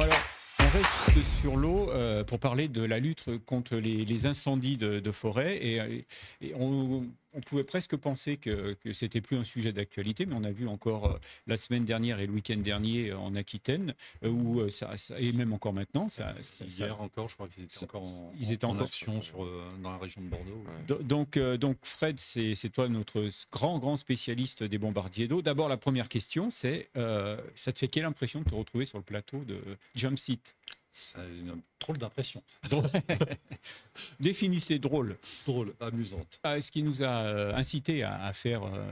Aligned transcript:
Bon 0.00 0.06
alors, 0.06 0.18
on 0.18 0.29
reste 1.20 1.40
sur 1.40 1.56
l'eau 1.56 1.90
euh, 1.90 2.24
pour 2.24 2.38
parler 2.38 2.68
de 2.68 2.82
la 2.82 2.98
lutte 2.98 3.30
contre 3.44 3.76
les, 3.76 4.04
les 4.04 4.26
incendies 4.26 4.76
de, 4.78 5.00
de 5.00 5.10
forêt 5.12 5.56
et, 5.56 6.06
et 6.40 6.54
on, 6.54 7.06
on 7.34 7.40
pouvait 7.42 7.62
presque 7.64 7.94
penser 7.96 8.38
que, 8.38 8.72
que 8.82 8.92
c'était 8.94 9.20
plus 9.20 9.36
un 9.36 9.44
sujet 9.44 9.72
d'actualité, 9.72 10.24
mais 10.24 10.34
on 10.34 10.44
a 10.44 10.50
vu 10.50 10.66
encore 10.66 11.06
euh, 11.06 11.18
la 11.46 11.56
semaine 11.58 11.84
dernière 11.84 12.20
et 12.20 12.26
le 12.26 12.32
week-end 12.32 12.56
dernier 12.56 13.10
euh, 13.10 13.18
en 13.18 13.34
Aquitaine, 13.34 13.94
euh, 14.24 14.30
où 14.30 14.60
euh, 14.60 14.70
ça, 14.70 14.96
ça- 14.96 15.20
et 15.20 15.32
même 15.32 15.52
encore 15.52 15.72
maintenant, 15.74 16.08
ça, 16.08 16.34
ça- 16.42 16.64
ça- 16.68 16.84
Hier 16.86 17.00
encore, 17.00 17.28
je 17.28 17.34
crois 17.34 17.48
qu'ils 17.48 17.64
étaient 17.64 17.78
ça- 17.78 17.84
encore 17.84 18.02
en, 18.04 18.32
ils 18.40 18.50
étaient 18.52 18.64
en 18.64 18.70
encore- 18.70 18.84
action 18.86 19.20
sur, 19.20 19.44
euh, 19.44 19.62
dans 19.82 19.92
la 19.92 19.98
région 19.98 20.22
de 20.22 20.26
Bordeaux. 20.28 20.64
Do- 20.88 21.02
Donc, 21.02 21.36
euh, 21.36 21.56
donc 21.58 21.76
Fred, 21.82 22.18
c'est 22.18 22.54
toi 22.72 22.88
notre 22.88 23.28
grand, 23.52 23.78
grand 23.78 23.96
spécialiste 23.98 24.62
des 24.62 24.78
bombardiers 24.78 25.28
d'eau. 25.28 25.42
D'abord, 25.42 25.68
la 25.68 25.76
première 25.76 26.08
question, 26.08 26.50
c'est 26.50 26.88
euh, 26.96 27.36
ça 27.56 27.72
te 27.72 27.78
fait 27.78 27.88
quelle 27.88 28.06
impression 28.06 28.40
de 28.40 28.48
te 28.48 28.54
retrouver 28.54 28.86
sur 28.86 28.96
le 28.98 29.04
plateau 29.04 29.44
de 29.44 29.60
Jump 29.94 30.18
Seat 30.18 30.56
Ça 31.02 31.20
a 31.20 31.24
une 31.24 31.60
drôle 31.80 31.98
d'impression. 31.98 32.42
Définissez 34.20 34.78
drôle. 34.78 35.16
Drôle, 35.46 35.74
amusante. 35.80 36.38
Ah, 36.42 36.60
Ce 36.60 36.70
qui 36.70 36.82
nous 36.82 37.02
a 37.02 37.22
euh, 37.24 37.54
incité 37.54 38.02
à, 38.02 38.22
à 38.24 38.32
faire, 38.32 38.62
euh, 38.64 38.84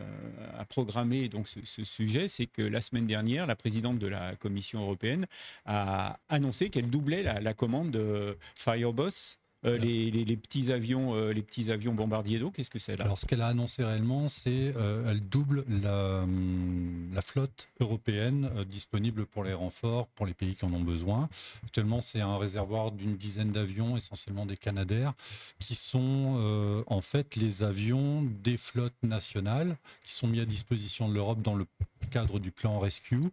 à 0.59 0.65
programmer 0.65 1.29
donc 1.29 1.49
ce, 1.49 1.61
ce 1.65 1.85
sujet, 1.85 2.29
c'est 2.29 2.47
que 2.47 2.63
la 2.63 2.81
semaine 2.81 3.07
dernière, 3.07 3.47
la 3.47 3.57
présidente 3.57 3.99
de 3.99 4.07
la 4.07 4.37
Commission 4.37 4.81
européenne 4.83 5.27
a 5.65 6.19
annoncé 6.29 6.71
qu'elle 6.71 6.91
doublait 6.91 7.23
la, 7.23 7.41
la 7.41 7.55
commande 7.55 7.91
de 7.91 8.37
Fireboss, 8.57 9.39
euh, 9.65 9.77
les, 9.77 10.37
petits 10.37 10.71
avions, 10.71 11.15
euh, 11.15 11.33
les 11.33 11.43
petits 11.43 11.71
avions 11.73 11.93
bombardiers 11.93 12.39
d'eau. 12.39 12.51
Qu'est-ce 12.51 12.71
que 12.71 12.79
c'est 12.79 12.97
là 12.97 13.05
Alors, 13.05 13.19
ce 13.19 13.27
qu'elle 13.27 13.41
a 13.41 13.49
annoncé 13.49 13.85
réellement, 13.85 14.29
c'est 14.29 14.73
euh, 14.77 15.11
elle 15.11 15.21
double 15.21 15.65
la, 15.69 16.23
hum, 16.23 17.19
flotte 17.23 17.69
européenne 17.81 18.51
euh, 18.57 18.65
disponible 18.65 19.27
pour 19.27 19.43
les 19.43 19.53
renforts, 19.53 20.07
pour 20.09 20.27
les 20.27 20.35
pays 20.35 20.55
qui 20.55 20.65
en 20.65 20.73
ont 20.73 20.83
besoin. 20.83 21.29
Actuellement, 21.65 22.01
c'est 22.01 22.21
un 22.21 22.39
réservoir 22.39 22.93
d'une 22.93 23.17
dizaine 23.17 23.51
d'avions, 23.51 23.97
essentiellement 23.97 24.47
des 24.47 24.57
Canadair, 24.57 25.15
qui 25.59 25.75
sont 25.75 26.85
en 26.87 27.01
fait 27.01 27.37
les 27.37 27.63
avions 27.63 28.23
des 28.23 28.57
flottes 28.57 29.03
nationales 29.03 29.77
qui 30.05 30.15
sont 30.15 30.27
mis 30.27 30.41
à 30.41 30.45
disposition 30.45 31.09
de 31.09 31.15
l'Europe 31.15 31.43
dans 31.43 31.55
le 31.55 31.67
cadre 32.07 32.39
du 32.39 32.51
plan 32.51 32.79
Rescue 32.79 33.25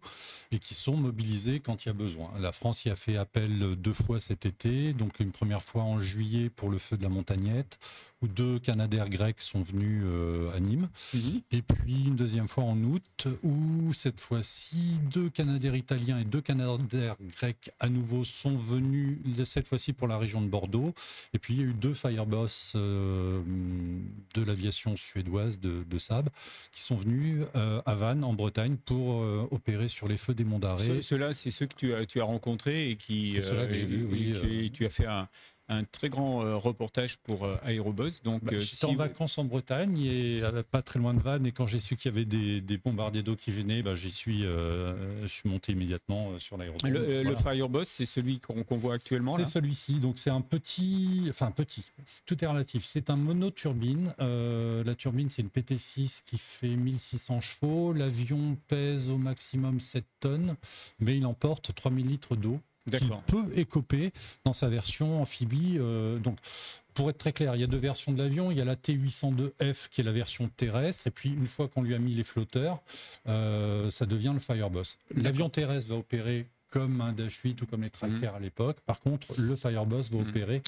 et 0.50 0.58
qui 0.58 0.74
sont 0.74 0.96
mobilisés 0.96 1.60
quand 1.60 1.84
il 1.84 1.88
y 1.88 1.90
a 1.90 1.94
besoin. 1.94 2.30
La 2.38 2.52
France 2.52 2.84
y 2.84 2.90
a 2.90 2.96
fait 2.96 3.16
appel 3.16 3.76
deux 3.76 3.92
fois 3.92 4.20
cet 4.20 4.46
été, 4.46 4.92
donc 4.92 5.20
une 5.20 5.32
première 5.32 5.62
fois 5.62 5.82
en 5.82 6.00
juillet 6.00 6.50
pour 6.50 6.70
le 6.70 6.78
feu 6.78 6.96
de 6.96 7.02
la 7.02 7.08
Montagnette, 7.08 7.78
où 8.22 8.28
deux 8.28 8.58
Canadair 8.58 9.08
grecs 9.10 9.40
sont 9.40 9.62
venus 9.62 10.02
euh, 10.04 10.50
à 10.56 10.60
Nîmes, 10.60 10.88
Mhm. 11.14 11.42
et 11.52 11.62
puis 11.62 12.04
une 12.06 12.16
deuxième 12.16 12.48
fois 12.48 12.64
en 12.64 12.76
août, 12.82 13.28
où 13.42 13.92
cette 13.92 14.20
fois-ci 14.20 14.76
deux 15.12 15.28
Canadair 15.28 15.74
italiens 15.76 16.18
et 16.18 16.24
deux 16.24 16.40
Canadair 16.40 17.16
grecs 17.38 17.70
à 17.78 17.88
nouveau 17.88 18.24
sont 18.24 18.56
venus, 18.56 19.18
cette 19.44 19.66
fois-ci 19.66 19.92
pour 19.92 20.08
la 20.08 20.16
région 20.18 20.40
de 20.40 20.48
Bordeaux, 20.48 20.94
et 21.34 21.38
puis 21.38 21.54
il 21.54 21.60
y 21.60 21.62
a 21.62 21.66
eu 21.66 21.74
deux 21.74 21.92
Fireboss 21.94 22.72
euh, 22.74 23.42
de 24.34 24.42
l'aviation 24.42 24.96
suédoise 24.96 25.58
de, 25.60 25.84
de 25.88 25.98
Saab 25.98 26.28
qui 26.72 26.82
sont 26.82 26.96
venus 26.96 27.44
euh, 27.54 27.82
à 27.86 27.94
Vannes, 27.94 28.24
en 28.24 28.32
Bretagne, 28.32 28.76
pour 28.76 29.16
opérer 29.50 29.88
sur 29.88 30.08
les 30.08 30.16
feux 30.16 30.34
des 30.34 30.44
Monts 30.44 30.58
d'Arrée. 30.58 30.84
Ce- 30.84 31.02
Ceux-là, 31.02 31.34
c'est 31.34 31.50
ceux 31.50 31.66
que 31.66 31.74
tu 31.76 31.92
as, 31.94 32.06
tu 32.06 32.20
as 32.20 32.24
rencontrés 32.24 32.90
et 32.90 32.96
qui. 32.96 33.32
C'est 33.34 33.42
ceux-là 33.42 33.66
que 33.66 33.74
j'ai 33.74 33.84
vus, 33.84 34.06
oui, 34.10 34.32
euh. 34.34 34.68
tu 34.72 34.86
as 34.86 34.90
fait 34.90 35.06
un, 35.06 35.28
un 35.68 35.84
très 35.84 36.08
grand 36.08 36.44
euh, 36.44 36.56
reportage 36.56 37.16
pour 37.18 37.44
euh, 37.44 37.56
Aérobuzz. 37.64 38.22
Donc, 38.22 38.44
Bah, 38.44 38.52
euh, 38.54 38.60
J'étais 38.60 38.76
si 38.76 38.84
en 38.84 38.92
vous- 38.92 38.98
vacances 38.98 39.36
en 39.38 39.44
Bretagne 39.44 39.98
et 40.00 40.40
pas 40.70 40.82
très 40.82 40.98
loin 40.98 41.12
de 41.14 41.20
Vannes. 41.20 41.44
Et 41.46 41.52
quand 41.52 41.66
j'ai 41.66 41.78
su 41.78 41.96
qu'il 41.96 42.10
y 42.12 42.14
avait 42.14 42.24
des, 42.24 42.60
des 42.60 42.78
bombardiers 42.78 43.22
d'eau 43.22 43.34
qui 43.36 43.50
venaient, 43.50 43.82
bah, 43.82 43.94
j'y 43.94 44.10
suis, 44.12 44.44
euh, 44.44 45.22
je 45.22 45.26
suis 45.28 45.48
monté 45.48 45.72
immédiatement 45.72 46.38
sur 46.38 46.56
l'aéroport. 46.56 46.88
le, 46.88 47.22
le 47.22 47.34
Voilà. 47.34 47.84
C'est 47.84 48.06
celui 48.06 48.38
qu'on 48.40 48.64
voit 48.76 48.94
actuellement. 48.94 49.36
C'est 49.38 49.44
celui-ci, 49.46 49.94
donc 49.94 50.18
c'est 50.18 50.30
un 50.30 50.40
petit, 50.40 51.24
enfin 51.28 51.50
petit, 51.50 51.84
tout 52.26 52.42
est 52.42 52.46
relatif. 52.46 52.84
C'est 52.84 53.10
un 53.10 53.16
monoturbine. 53.16 54.14
Euh, 54.20 54.84
la 54.84 54.94
turbine, 54.94 55.30
c'est 55.30 55.42
une 55.42 55.48
PT6 55.48 56.22
qui 56.24 56.38
fait 56.38 56.68
1600 56.76 57.40
chevaux. 57.40 57.92
L'avion 57.92 58.56
pèse 58.68 59.08
au 59.10 59.18
maximum 59.18 59.80
7 59.80 60.04
tonnes, 60.20 60.56
mais 61.00 61.16
il 61.16 61.26
emporte 61.26 61.74
3000 61.74 62.06
litres 62.06 62.36
d'eau 62.36 62.60
qui 62.90 63.04
peut 63.26 63.44
écoper 63.54 64.12
dans 64.44 64.52
sa 64.52 64.68
version 64.68 65.20
amphibie. 65.22 65.76
euh, 65.78 66.18
donc, 66.18 66.38
pour 66.94 67.10
être 67.10 67.18
très 67.18 67.32
clair, 67.32 67.54
il 67.54 67.60
y 67.60 67.64
a 67.64 67.66
deux 67.66 67.76
versions 67.76 68.12
de 68.12 68.22
l'avion. 68.22 68.50
Il 68.50 68.56
y 68.56 68.60
a 68.60 68.64
la 68.64 68.74
T802F 68.76 69.88
qui 69.90 70.00
est 70.00 70.04
la 70.04 70.12
version 70.12 70.48
terrestre, 70.56 71.06
et 71.06 71.10
puis 71.10 71.28
une 71.30 71.46
fois 71.46 71.68
qu'on 71.68 71.82
lui 71.82 71.94
a 71.94 71.98
mis 71.98 72.14
les 72.14 72.24
flotteurs, 72.24 72.80
euh, 73.28 73.90
ça 73.90 74.06
devient 74.06 74.32
le 74.32 74.40
Fireboss. 74.40 74.98
L'avion 75.14 75.48
terrestre 75.50 75.90
va 75.90 75.96
opérer 75.96 76.46
comme 76.70 77.00
un 77.00 77.12
Dash 77.12 77.40
8 77.44 77.60
ou 77.62 77.66
comme 77.66 77.82
les 77.82 77.90
trackers 77.90 78.34
à 78.34 78.40
l'époque. 78.40 78.78
Par 78.86 79.00
contre, 79.00 79.28
le 79.38 79.56
Fireboss 79.56 80.10
va 80.10 80.18
Mhm. 80.18 80.28
opérer 80.28 80.62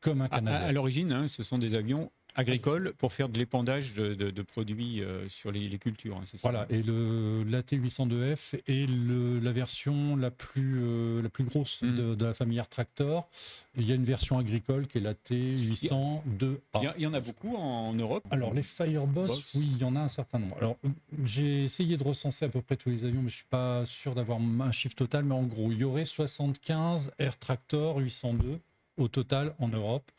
comme 0.00 0.20
un 0.22 0.26
à- 0.26 0.28
Canadair. 0.30 0.68
à 0.68 0.72
l'origine, 0.72 1.12
hein, 1.12 1.28
ce 1.28 1.42
sont 1.42 1.58
des 1.58 1.74
avions 1.74 2.10
agricoles 2.34 2.92
pour 2.98 3.12
faire 3.12 3.28
de 3.28 3.38
l'épandage 3.38 3.94
de, 3.94 4.14
de- 4.14 4.30
de 4.30 4.42
produits 4.42 5.02
euh, 5.02 5.28
sur 5.28 5.52
les, 5.52 5.68
les 5.68 5.78
cultures. 5.78 6.16
hein, 6.16 6.22
ça 6.24 6.36
Voilà, 6.42 6.66
et 6.70 6.82
le, 6.82 7.44
la 7.44 7.62
T802F 7.62 8.56
est 8.66 8.86
le- 8.88 9.38
la 9.40 9.52
version 9.52 10.16
la 10.16 10.30
plus, 10.30 10.80
euh, 10.82 11.22
la 11.22 11.28
plus 11.28 11.44
grosse 11.44 11.82
Mhm. 11.82 11.94
de, 11.96 12.14
de 12.14 12.24
la 12.24 12.34
famille 12.34 12.58
Air 12.58 12.68
Tractor. 12.68 13.28
Il 13.76 13.86
y 13.88 13.92
a 13.92 13.94
une 13.94 14.04
version 14.04 14.38
agricole 14.38 14.86
qui 14.86 14.98
est 14.98 15.00
la 15.00 15.14
T802A. 15.14 16.58
Il 16.76 16.82
y, 16.82 16.86
a- 16.86 16.94
il 16.96 17.02
y 17.02 17.06
en 17.06 17.14
a 17.14 17.20
beaucoup 17.20 17.56
en 17.56 17.92
Europe. 17.94 18.24
Alors 18.30 18.54
les 18.54 18.62
Fireboss, 18.62 19.28
Boss. 19.28 19.54
oui, 19.54 19.68
il 19.72 19.78
y 19.78 19.84
en 19.84 19.96
a 19.96 20.00
un 20.00 20.08
certain 20.08 20.38
nombre. 20.38 20.56
Alors 20.58 20.76
j'ai 21.24 21.64
essayé 21.64 21.96
de 21.96 22.04
recenser 22.04 22.44
à 22.44 22.48
peu 22.48 22.60
près 22.62 22.76
tous 22.76 22.90
les 22.90 23.04
avions, 23.04 23.22
mais 23.22 23.30
je 23.30 23.36
suis 23.36 23.46
pas 23.50 23.84
sûr 23.86 24.14
d'avoir 24.14 24.38
un 24.40 24.70
chiffre 24.72 24.94
total. 24.94 25.24
Mais 25.24 25.34
en 25.34 25.42
gros, 25.44 25.70
il 25.72 25.78
y 25.78 25.84
aurait 25.84 26.04
75 26.04 27.12
Air 27.18 27.38
Tractor 27.38 27.98
802 27.98 28.58
au 28.96 29.08
total 29.08 29.54
en 29.58 29.68
Europe. 29.68 30.10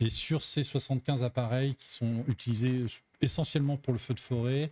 Et 0.00 0.10
sur 0.10 0.42
ces 0.42 0.64
75 0.64 1.22
appareils 1.22 1.74
qui 1.74 1.90
sont 1.90 2.24
utilisés 2.28 2.86
essentiellement 3.20 3.76
pour 3.76 3.92
le 3.92 3.98
feu 3.98 4.14
de 4.14 4.20
forêt, 4.20 4.70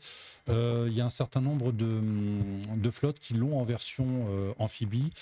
euh, 0.49 0.87
il 0.91 0.97
y 0.97 1.01
a 1.01 1.05
un 1.05 1.11
certain 1.11 1.41
nombre 1.41 1.73
de, 1.73 2.91
flottes 2.91 3.19
qui 3.19 3.35
l'ont 3.35 3.59
en 3.59 3.63
version 3.63 4.27
euh, 4.29 4.53
amphibie. 4.59 5.13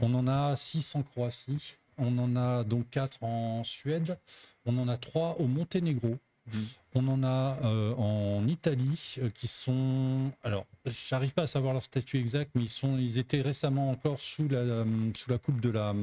On 0.00 0.14
en 0.14 0.28
a 0.28 0.54
6 0.54 0.94
en 0.94 1.02
Croatie, 1.02 1.76
on 1.98 2.16
en 2.18 2.36
a 2.36 2.64
donc 2.64 2.88
4 2.90 3.22
en 3.22 3.64
Suède, 3.64 4.18
on 4.64 4.78
en 4.78 4.88
a 4.88 4.96
3 4.96 5.36
au 5.40 5.46
Monténégro. 5.46 6.18
Mhm. 6.52 6.66
On 6.94 7.08
en 7.08 7.22
a 7.22 7.58
euh, 7.64 7.94
en 7.94 8.46
Italie 8.48 9.16
euh, 9.18 9.30
qui 9.30 9.46
sont. 9.46 10.32
Alors, 10.42 10.66
j'arrive 10.86 11.32
pas 11.34 11.42
à 11.42 11.46
savoir 11.46 11.72
leur 11.74 11.84
statut 11.84 12.18
exact, 12.18 12.50
mais 12.54 12.62
ils, 12.62 12.68
sont, 12.70 12.96
ils 12.98 13.18
étaient 13.18 13.42
récemment 13.42 13.90
encore 13.90 14.18
sous 14.20 14.48
la, 14.48 14.58
euh, 14.58 14.84
sous 15.16 15.30
la 15.30 15.38
coupe 15.38 15.60
de 15.60 15.68
la 15.70 15.94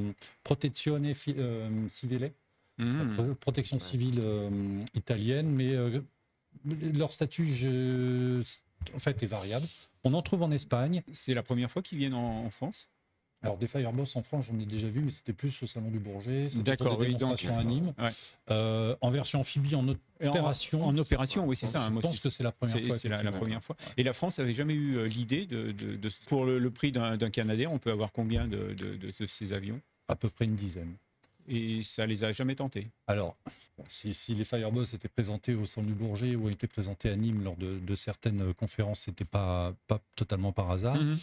Protezione 0.44 1.12
Civile, 1.90 2.32
la 2.78 3.06
pro- 3.16 3.36
protection 3.36 3.78
civile 3.80 4.22
italienne, 4.94 5.50
mais 5.50 5.76
leur 6.94 7.14
statut, 7.14 7.48
je- 7.48 8.42
en 8.94 9.00
fait, 9.00 9.22
est 9.24 9.28
variable. 9.28 9.68
On 10.04 10.14
en 10.14 10.22
trouve 10.22 10.44
en 10.44 10.52
Espagne. 10.52 11.02
C'est 11.12 11.34
la 11.34 11.42
première 11.44 11.72
fois 11.72 11.82
qu'ils 11.82 11.98
viennent 11.98 12.14
en, 12.14 12.46
en 12.46 12.50
France? 12.52 12.88
Alors, 13.46 13.58
des 13.58 13.68
Fireboss 13.68 14.16
en 14.16 14.24
France, 14.24 14.46
j'en 14.52 14.60
ai 14.60 14.66
déjà 14.66 14.88
vu, 14.90 15.02
mais 15.02 15.12
c'était 15.12 15.34
plus 15.34 15.62
au 15.64 15.68
Salon 15.68 15.90
du 15.90 16.00
Bourget. 16.00 16.50
C'était 16.50 16.76
des 16.76 16.84
oui, 16.84 16.88
donc- 16.88 16.98
démonstrations 17.20 17.58
à 17.58 17.64
Nîmes. 17.64 17.94
Ouais. 17.98 18.10
Euh, 18.52 18.96
en 19.02 19.12
version 19.12 19.40
amphibie, 19.40 19.76
en 19.76 19.88
opération. 19.88 20.86
En, 20.86 20.98
opération, 20.98 21.46
oui, 21.46 21.56
c'est 21.56 21.68
ça. 21.68 21.84
hein, 21.84 21.88
je 21.88 21.94
moi 21.94 22.02
pense 22.02 22.20
que 22.20 22.30
c'est 22.30 22.44
la 22.44 22.52
première 22.52 22.80
fois. 22.80 22.98
c'est 22.98 23.08
la, 23.10 23.16
la 23.18 23.22
effectivement. 23.22 23.40
première 23.40 23.64
fois. 23.64 23.76
Et 23.98 24.04
la 24.04 24.14
France 24.14 24.40
avait 24.40 24.54
jamais 24.54 24.74
eu 24.74 24.98
euh, 24.98 25.08
l'idée 25.08 25.46
de, 25.46 25.72
de- 25.72 25.96
de- 25.96 26.10
pour 26.28 26.46
le, 26.46 26.60
le 26.60 26.72
prix 26.72 26.92
d'un 26.92 27.18
Canadair, 27.30 27.72
on 27.72 27.80
peut 27.80 27.92
avoir 27.92 28.12
combien 28.12 28.48
de, 28.48 28.76
ces 29.28 29.54
avions? 29.54 29.80
À 30.08 30.16
peu 30.16 30.30
près 30.30 30.46
une 30.46 30.56
dizaine. 30.56 30.96
Et 31.48 31.84
ça 31.84 32.06
les 32.06 32.24
a 32.24 32.32
jamais 32.34 32.56
tentés? 32.56 32.88
Alors, 33.08 33.36
si, 33.90 34.14
si 34.14 34.34
les 34.34 34.46
Fireboss 34.46 34.94
étaient 34.94 35.08
présentés 35.10 35.54
au 35.54 35.66
Salon 35.66 35.88
du 35.88 35.94
Bourget 35.94 36.36
ou 36.36 36.50
étaient 36.50 36.66
présentés 36.68 37.10
à 37.10 37.16
Nîmes 37.16 37.44
lors 37.44 37.56
de, 37.58 37.78
de 37.78 37.96
certaines 37.96 38.42
euh, 38.42 38.54
conférences, 38.54 39.02
c'était 39.02 39.26
pas, 39.26 39.74
pas 39.88 40.00
totalement 40.16 40.52
par 40.52 40.72
hasard. 40.72 40.98
On- 41.00 41.18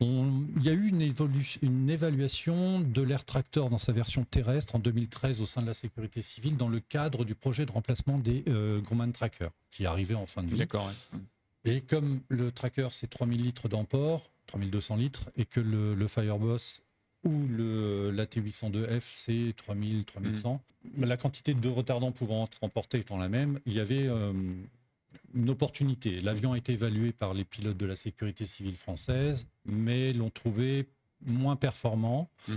il 0.00 0.62
y 0.62 0.68
a 0.68 0.72
eu 0.72 0.88
une, 0.88 1.90
évaluation 1.90 2.80
de 2.80 3.02
l'air 3.02 3.24
tractor 3.24 3.68
dans 3.68 3.78
sa 3.78 3.92
version 3.92 4.24
terrestre 4.24 4.76
en 4.76 4.78
2013 4.78 5.40
au 5.40 5.46
sein 5.46 5.60
de 5.62 5.66
la 5.66 5.74
sécurité 5.74 6.22
civile 6.22 6.56
dans 6.56 6.68
le 6.68 6.80
cadre 6.80 7.24
du 7.24 7.34
projet 7.34 7.66
de 7.66 7.72
remplacement 7.72 8.18
des 8.18 8.44
euh, 8.48 8.80
Grumman 8.80 9.10
Tracker 9.12 9.48
qui 9.70 9.86
arrivait 9.86 10.14
en 10.14 10.26
fin 10.26 10.42
de 10.42 10.50
vie. 10.50 10.56
D'accord. 10.56 10.86
ouais. 10.86 11.20
Et 11.64 11.80
comme 11.80 12.20
le 12.28 12.52
tracker 12.52 12.88
c'est 12.92 13.10
3000 13.10 13.42
litres 13.42 13.68
d'emport, 13.68 14.30
3200 14.46 14.96
litres, 14.96 15.30
et 15.36 15.44
que 15.44 15.60
le, 15.60 15.94
le 15.94 16.06
Fireboss 16.06 16.82
ou 17.24 17.46
le, 17.48 18.12
la 18.12 18.26
T802F 18.26 19.02
c'est 19.02 19.54
3000, 19.56 20.04
3100, 20.04 20.62
la 20.98 21.16
quantité 21.16 21.54
de 21.54 21.68
retardants 21.68 22.12
pouvant 22.12 22.44
être 22.44 22.58
emportés 22.62 22.98
étant 22.98 23.18
la 23.18 23.28
même, 23.28 23.58
il 23.66 23.72
y 23.72 23.80
avait 23.80 24.06
euh, 24.06 24.32
une 25.34 25.50
opportunité. 25.50 26.20
L'avion 26.20 26.52
a 26.52 26.58
été 26.58 26.72
évalué 26.72 27.12
par 27.12 27.34
les 27.34 27.44
pilotes 27.44 27.76
de 27.76 27.86
la 27.86 27.96
sécurité 27.96 28.46
civile 28.46 28.76
française, 28.76 29.46
mais 29.64 30.12
l'ont 30.12 30.30
trouvé 30.30 30.86
moins 31.24 31.56
performant. 31.56 32.28
Mhm. 32.48 32.56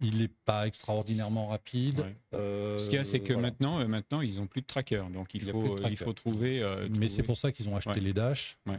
Il 0.00 0.18
n'est 0.18 0.28
pas 0.44 0.66
extraordinairement 0.66 1.46
rapide. 1.46 2.00
Ouais. 2.00 2.16
Euh, 2.34 2.78
Ce 2.78 2.86
qu'il 2.90 2.96
y 2.96 2.98
a, 2.98 3.04
c'est 3.04 3.20
que 3.20 3.32
voilà. 3.32 3.48
maintenant, 3.48 3.78
euh, 3.80 3.86
maintenant, 3.86 4.20
ils 4.20 4.38
ont 4.40 4.46
plus 4.46 4.60
de 4.60 4.66
tracker, 4.66 5.02
donc 5.14 5.34
il 5.34 5.48
faut, 5.48 5.78
euh, 5.78 5.88
il 5.88 5.96
faut 5.96 6.12
trouver. 6.12 6.60
euh, 6.62 6.88
Mais 6.90 7.08
c'est 7.08 7.22
pour 7.22 7.36
ça 7.36 7.52
qu'ils 7.52 7.68
ont 7.68 7.76
acheté 7.76 7.90
Ouais. 7.94 8.00
les 8.00 8.12
Dash. 8.12 8.58
Ouais, 8.66 8.76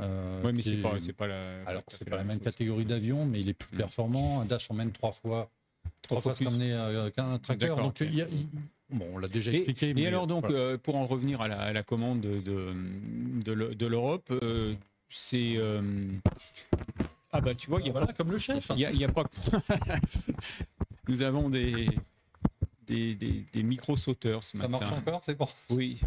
mais 0.54 0.62
c'est 0.62 0.76
est- 0.76 0.82
pas, 0.82 0.98
pas 1.18 1.28
la. 1.28 1.64
Alors, 1.66 1.84
c'est 1.88 2.08
pas 2.08 2.18
la 2.18 2.24
même 2.24 2.38
chose. 2.38 2.44
catégorie 2.44 2.86
d'avion, 2.86 3.26
mais 3.26 3.40
il 3.40 3.50
est 3.50 3.54
plus 3.54 3.74
Mm. 3.74 3.78
performant. 3.80 4.42
Un 4.42 4.46
Dash 4.46 4.70
emmène 4.70 4.92
trois 4.92 5.14
fois 5.14 5.50
trois 6.02 6.22
fois 6.22 6.34
qu'un 6.34 7.40
tracker. 7.40 7.68
Donc, 7.78 8.02
il 8.02 8.14
y 8.16 8.22
a- 8.22 8.28
bon, 8.96 9.08
on 9.14 9.18
l'a 9.18 9.28
déjà 9.28 9.52
Et, 9.52 9.56
expliqué. 9.58 9.90
et 9.90 9.94
mais 9.94 10.06
alors 10.08 10.28
donc, 10.28 10.46
voilà. 10.48 10.58
euh, 10.58 10.78
pour 10.78 10.96
en 10.96 11.06
revenir 11.06 11.42
à 11.42 11.48
la, 11.48 11.60
à 11.60 11.74
la 11.74 11.84
commande 11.84 12.22
de, 12.22 12.40
de, 12.40 12.74
de 13.44 13.52
l'E- 13.54 13.76
de 13.76 13.86
l'Europe, 13.86 14.28
euh, 14.32 14.74
c'est... 15.10 15.56
euh, 15.58 15.82
Ah 17.32 17.42
bah 17.42 17.54
tu 17.56 17.70
vois, 17.70 17.80
il 17.82 17.88
y 17.88 17.90
a 17.90 17.92
voilà, 17.92 18.12
comme 18.14 18.32
le 18.32 18.38
chef. 18.38 18.72
Il 18.76 18.80
y 18.80 19.04
a, 19.04 19.08
pas. 19.10 19.26
Nous 21.08 21.22
avons 21.22 21.50
des 21.50 21.90
des, 22.88 23.16
des, 23.16 23.46
des 23.52 23.64
micro-sauteurs 23.64 24.44
ce 24.44 24.58
Ça 24.58 24.68
matin. 24.68 24.86
marche 24.86 25.00
encore, 25.00 25.22
c'est 25.26 25.36
bon. 25.38 25.48
Oui. 25.70 26.00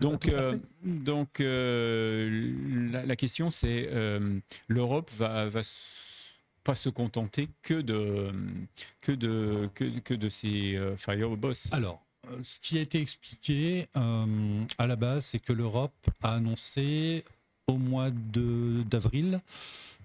Donc, 0.00 0.26
euh, 0.28 0.56
donc 0.84 1.40
euh, 1.40 2.52
la, 2.92 3.06
la 3.06 3.16
question 3.16 3.50
c'est 3.50 3.88
euh, 3.92 4.38
l'Europe 4.68 5.10
va, 5.16 5.48
va 5.48 5.60
pas 6.64 6.74
se 6.74 6.88
contenter 6.88 7.48
que 7.62 7.80
de 7.80 8.30
que 9.00 9.12
de 9.12 9.68
que, 9.74 9.84
que 10.00 10.14
de 10.14 10.28
ces 10.28 10.76
euh, 10.76 10.96
Fireboss. 10.96 11.68
Alors, 11.72 12.02
ce 12.42 12.60
qui 12.60 12.78
a 12.78 12.80
été 12.80 13.00
expliqué 13.00 13.88
euh, 13.96 14.64
à 14.78 14.86
la 14.86 14.96
base, 14.96 15.26
c'est 15.26 15.38
que 15.38 15.52
l'Europe 15.52 15.92
a 16.22 16.34
annoncé 16.34 17.24
au 17.66 17.76
mois 17.76 18.10
d'avril 18.10 19.40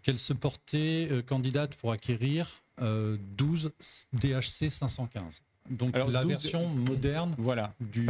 qu'elle 0.03 0.19
se 0.19 0.33
portait 0.33 1.07
euh, 1.11 1.21
candidate 1.21 1.75
pour 1.75 1.91
acquérir 1.91 2.61
euh, 2.81 3.17
12 3.37 3.71
DHC 4.13 4.69
515. 4.69 5.41
Donc 5.69 5.95
Alors, 5.95 6.09
la 6.09 6.21
12 6.21 6.29
version 6.31 6.67
moderne 6.69 7.35
Voilà. 7.37 7.73
du, 7.79 8.05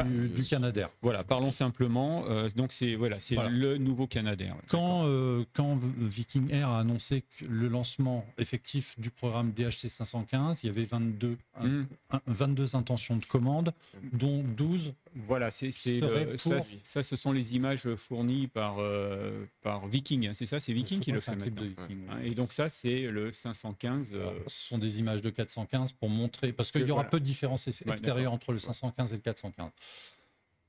Canadair. 0.49 0.89
Voilà. 1.01 1.23
Parlons 1.23 1.51
simplement. 1.51 2.25
euh, 2.29 2.49
donc 2.55 2.71
c'est 2.71 2.95
voilà, 2.95 3.19
c'est 3.19 3.35
Voilà. 3.35 3.49
le 3.49 3.77
nouveau 3.77 4.07
Canadair. 4.07 4.55
Quand, 4.67 5.03
euh, 5.05 5.43
quand 5.53 5.77
Viking 5.99 6.51
Air 6.51 6.69
a 6.69 6.79
annoncé 6.79 7.23
le 7.47 7.67
lancement 7.67 8.25
effectif 8.37 8.99
du 8.99 9.09
programme 9.09 9.51
DHC 9.51 9.89
515, 9.89 10.63
il 10.63 10.67
y 10.67 10.69
avait 10.69 10.83
22, 10.83 11.37
Hum. 11.61 11.87
un- 12.11 12.21
22 12.27 12.75
intentions 12.75 13.17
de 13.17 13.25
commande, 13.25 13.73
dont 14.13 14.43
12 14.55 14.93
Voilà, 15.25 15.49
c'est 15.51 15.71
le- 16.01 16.37
ça, 16.37 16.59
ça, 16.83 17.03
ce 17.03 17.15
sont 17.15 17.31
les 17.31 17.55
images 17.55 17.93
fournies 17.95 18.47
par, 18.47 18.75
euh, 18.79 19.45
par 19.61 19.87
Viking, 19.87 20.27
hein, 20.27 20.31
c'est 20.33 20.45
ça, 20.45 20.59
c'est 20.59 20.73
Viking 20.73 20.99
qui 20.99 21.11
le 21.11 21.19
fait 21.21 21.35
maintenant. 21.35 21.63
Viking. 21.63 21.97
Hein, 22.09 22.19
Et 22.23 22.31
donc 22.35 22.53
ça, 22.53 22.69
c'est 22.69 23.01
le 23.01 23.33
515. 23.33 24.11
euh, 24.13 24.31
Ce 24.47 24.67
sont 24.67 24.77
des 24.77 24.99
images 24.99 25.21
de 25.21 25.29
415 25.29 25.93
pour 25.93 26.09
montrer, 26.09 26.53
parce 26.53 26.71
qu'il 26.71 26.81
y 26.81 26.91
aura 26.91 27.01
voilà. 27.01 27.09
peu 27.09 27.19
de 27.19 27.25
différence 27.25 27.65
Ouais, 27.67 27.73
extérieure 27.91 28.31
entre 28.33 28.51
le 28.53 28.59
515 28.59 29.13
et 29.13 29.15
le 29.15 29.21
415. 29.21 29.71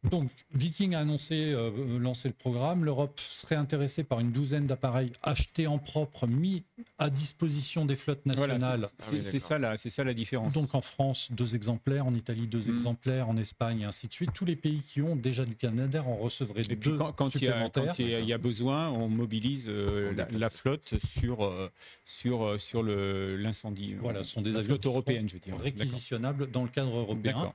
Donc, 0.05 0.31
Viking 0.55 0.95
a 0.95 1.01
annoncé 1.01 1.35
euh, 1.53 1.99
lancer 1.99 2.29
le 2.29 2.35
programme. 2.35 2.85
L'Europe 2.85 3.19
serait 3.19 3.57
intéressée 3.57 4.05
par 4.05 4.21
une 4.21 4.31
douzaine 4.31 4.65
d'appareils 4.67 5.11
achetés 5.25 5.67
en 5.67 5.79
propre, 5.79 6.29
mis 6.29 6.63
à 6.99 7.11
disposition 7.11 7.85
des 7.85 7.97
flottes 7.97 8.21
voilà, 8.25 8.55
nationales. 8.59 8.83
c'est- 8.83 8.95
c'est 9.01 9.17
oui, 9.17 9.25
c'est 9.25 9.39
ça, 9.41 9.59
la- 9.59 9.77
c'est 9.77 9.91
ça 9.91 10.05
la 10.05 10.15
différence. 10.15 10.55
Donc 10.55 10.77
en 10.77 10.83
France, 10.83 11.33
deux 11.33 11.57
exemplaires, 11.57 12.07
en 12.07 12.15
Italie, 12.15 12.47
deux 12.47 12.69
Mm. 12.71 12.75
exemplaires, 12.75 13.29
en 13.29 13.37
Espagne, 13.37 13.81
et 13.81 13.85
ainsi 13.87 14.07
de 14.07 14.13
suite. 14.13 14.31
Tous 14.33 14.45
les 14.45 14.55
pays 14.55 14.83
qui 14.83 15.03
ont 15.03 15.17
déjà 15.17 15.45
du 15.45 15.57
Canadair 15.57 16.07
en 16.07 16.15
recevraient 16.15 16.63
et 16.71 16.77
deux 16.77 16.97
quand, 16.97 17.13
quand 17.13 17.35
il 17.35 17.43
y 17.43 17.49
a, 17.49 17.51
supplémentaires. 17.51 17.87
quand 17.97 17.99
il 17.99 18.09
y 18.09 18.15
a- 18.15 18.21
il 18.21 18.29
y 18.29 18.33
a 18.33 18.39
besoin, 18.39 18.91
on 18.91 19.09
mobilise 19.09 19.65
euh, 19.67 20.15
la, 20.31 20.49
flotte 20.51 20.95
sur, 21.05 21.45
euh, 21.45 21.71
sur, 22.05 22.45
euh, 22.47 22.59
sur 22.59 22.85
le- 22.85 23.37
l'incendie. 23.37 23.95
Voilà, 23.95 24.23
ce 24.23 24.31
sont 24.31 24.43
des 24.43 24.53
la 24.53 24.61
avions 24.61 24.69
flotte 24.69 24.81
qui 24.83 24.85
seront 24.85 24.95
européenne, 24.95 25.29
je 25.29 25.35
veux 25.35 25.41
dire. 25.41 25.59
réquisitionnables 25.59 26.51
dans 26.53 26.63
le 26.63 26.69
cadre 26.69 26.91
D'accord. 26.91 27.01
européen. 27.03 27.53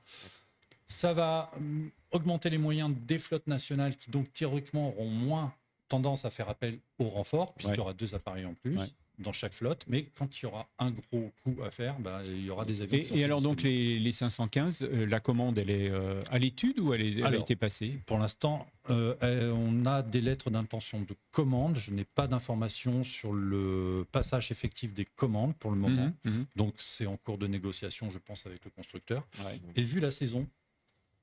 Ça 0.88 1.14
va 1.14 1.52
hum, 1.58 1.90
augmenter 2.12 2.50
les 2.50 2.58
moyens 2.58 2.92
des 3.08 3.20
flottes 3.20 3.48
nationales 3.48 3.98
qui, 3.98 4.10
donc, 4.12 4.32
théoriquement, 4.34 4.90
auront 4.90 5.10
moins 5.10 5.54
tendance 5.90 6.26
à 6.26 6.30
faire 6.32 6.50
appel 6.50 6.80
au 6.98 7.06
renfort, 7.08 7.54
puisqu'il 7.54 7.78
y 7.78 7.80
aura 7.82 7.94
deux 7.94 8.16
appareils 8.16 8.46
en 8.46 8.54
plus 8.56 8.80
Ouais. 8.80 8.86
dans 9.20 9.34
chaque 9.34 9.54
flotte. 9.54 9.86
Mais 9.88 10.06
quand 10.18 10.40
il 10.40 10.44
y 10.44 10.46
aura 10.48 10.68
un 10.80 10.90
gros 10.92 11.32
coup 11.44 11.56
à 11.64 11.70
faire, 11.70 12.00
bah, 12.00 12.22
il 12.26 12.44
y 12.46 12.50
aura 12.50 12.66
des 12.66 12.82
avions. 12.82 13.04
qui 13.04 13.20
Et, 13.20 13.24
alors 13.24 13.42
donc 13.42 13.62
les, 13.62 14.00
les 14.00 14.12
515, 14.12 14.82
euh, 14.84 15.06
la 15.06 15.20
commande, 15.20 15.60
elle 15.60 15.70
est 15.70 15.90
euh, 15.92 16.24
à 16.32 16.40
l'étude 16.40 16.80
ou 16.80 16.94
elle, 16.96 17.02
est- 17.02 17.20
elle 17.20 17.26
a 17.36 17.38
été 17.38 17.56
passée? 17.56 18.00
Pour 18.08 18.18
l'instant, 18.18 18.66
euh, 18.90 19.52
on 19.52 19.86
a 19.86 20.02
des 20.02 20.22
lettres 20.22 20.50
d'intention 20.50 21.02
de 21.02 21.16
commande. 21.32 21.78
Je 21.78 21.92
n'ai 21.92 22.06
pas 22.06 22.26
d'informations 22.28 23.04
sur 23.04 23.32
le 23.34 24.06
passage 24.12 24.50
effectif 24.50 24.94
des 24.96 25.06
commandes 25.06 25.56
pour 25.58 25.70
le 25.70 25.78
moment. 25.78 26.12
Mhm, 26.24 26.32
mhm. 26.32 26.46
Donc, 26.56 26.74
c'est 26.78 27.06
en 27.06 27.18
cours 27.18 27.38
de 27.38 27.46
négociation, 27.46 28.10
je 28.10 28.18
pense, 28.18 28.48
avec 28.48 28.66
le 28.66 28.72
constructeur. 28.72 29.28
Ouais. 29.46 29.60
Et 29.76 29.84
vu 29.84 30.00
la 30.00 30.10
saison 30.12 30.48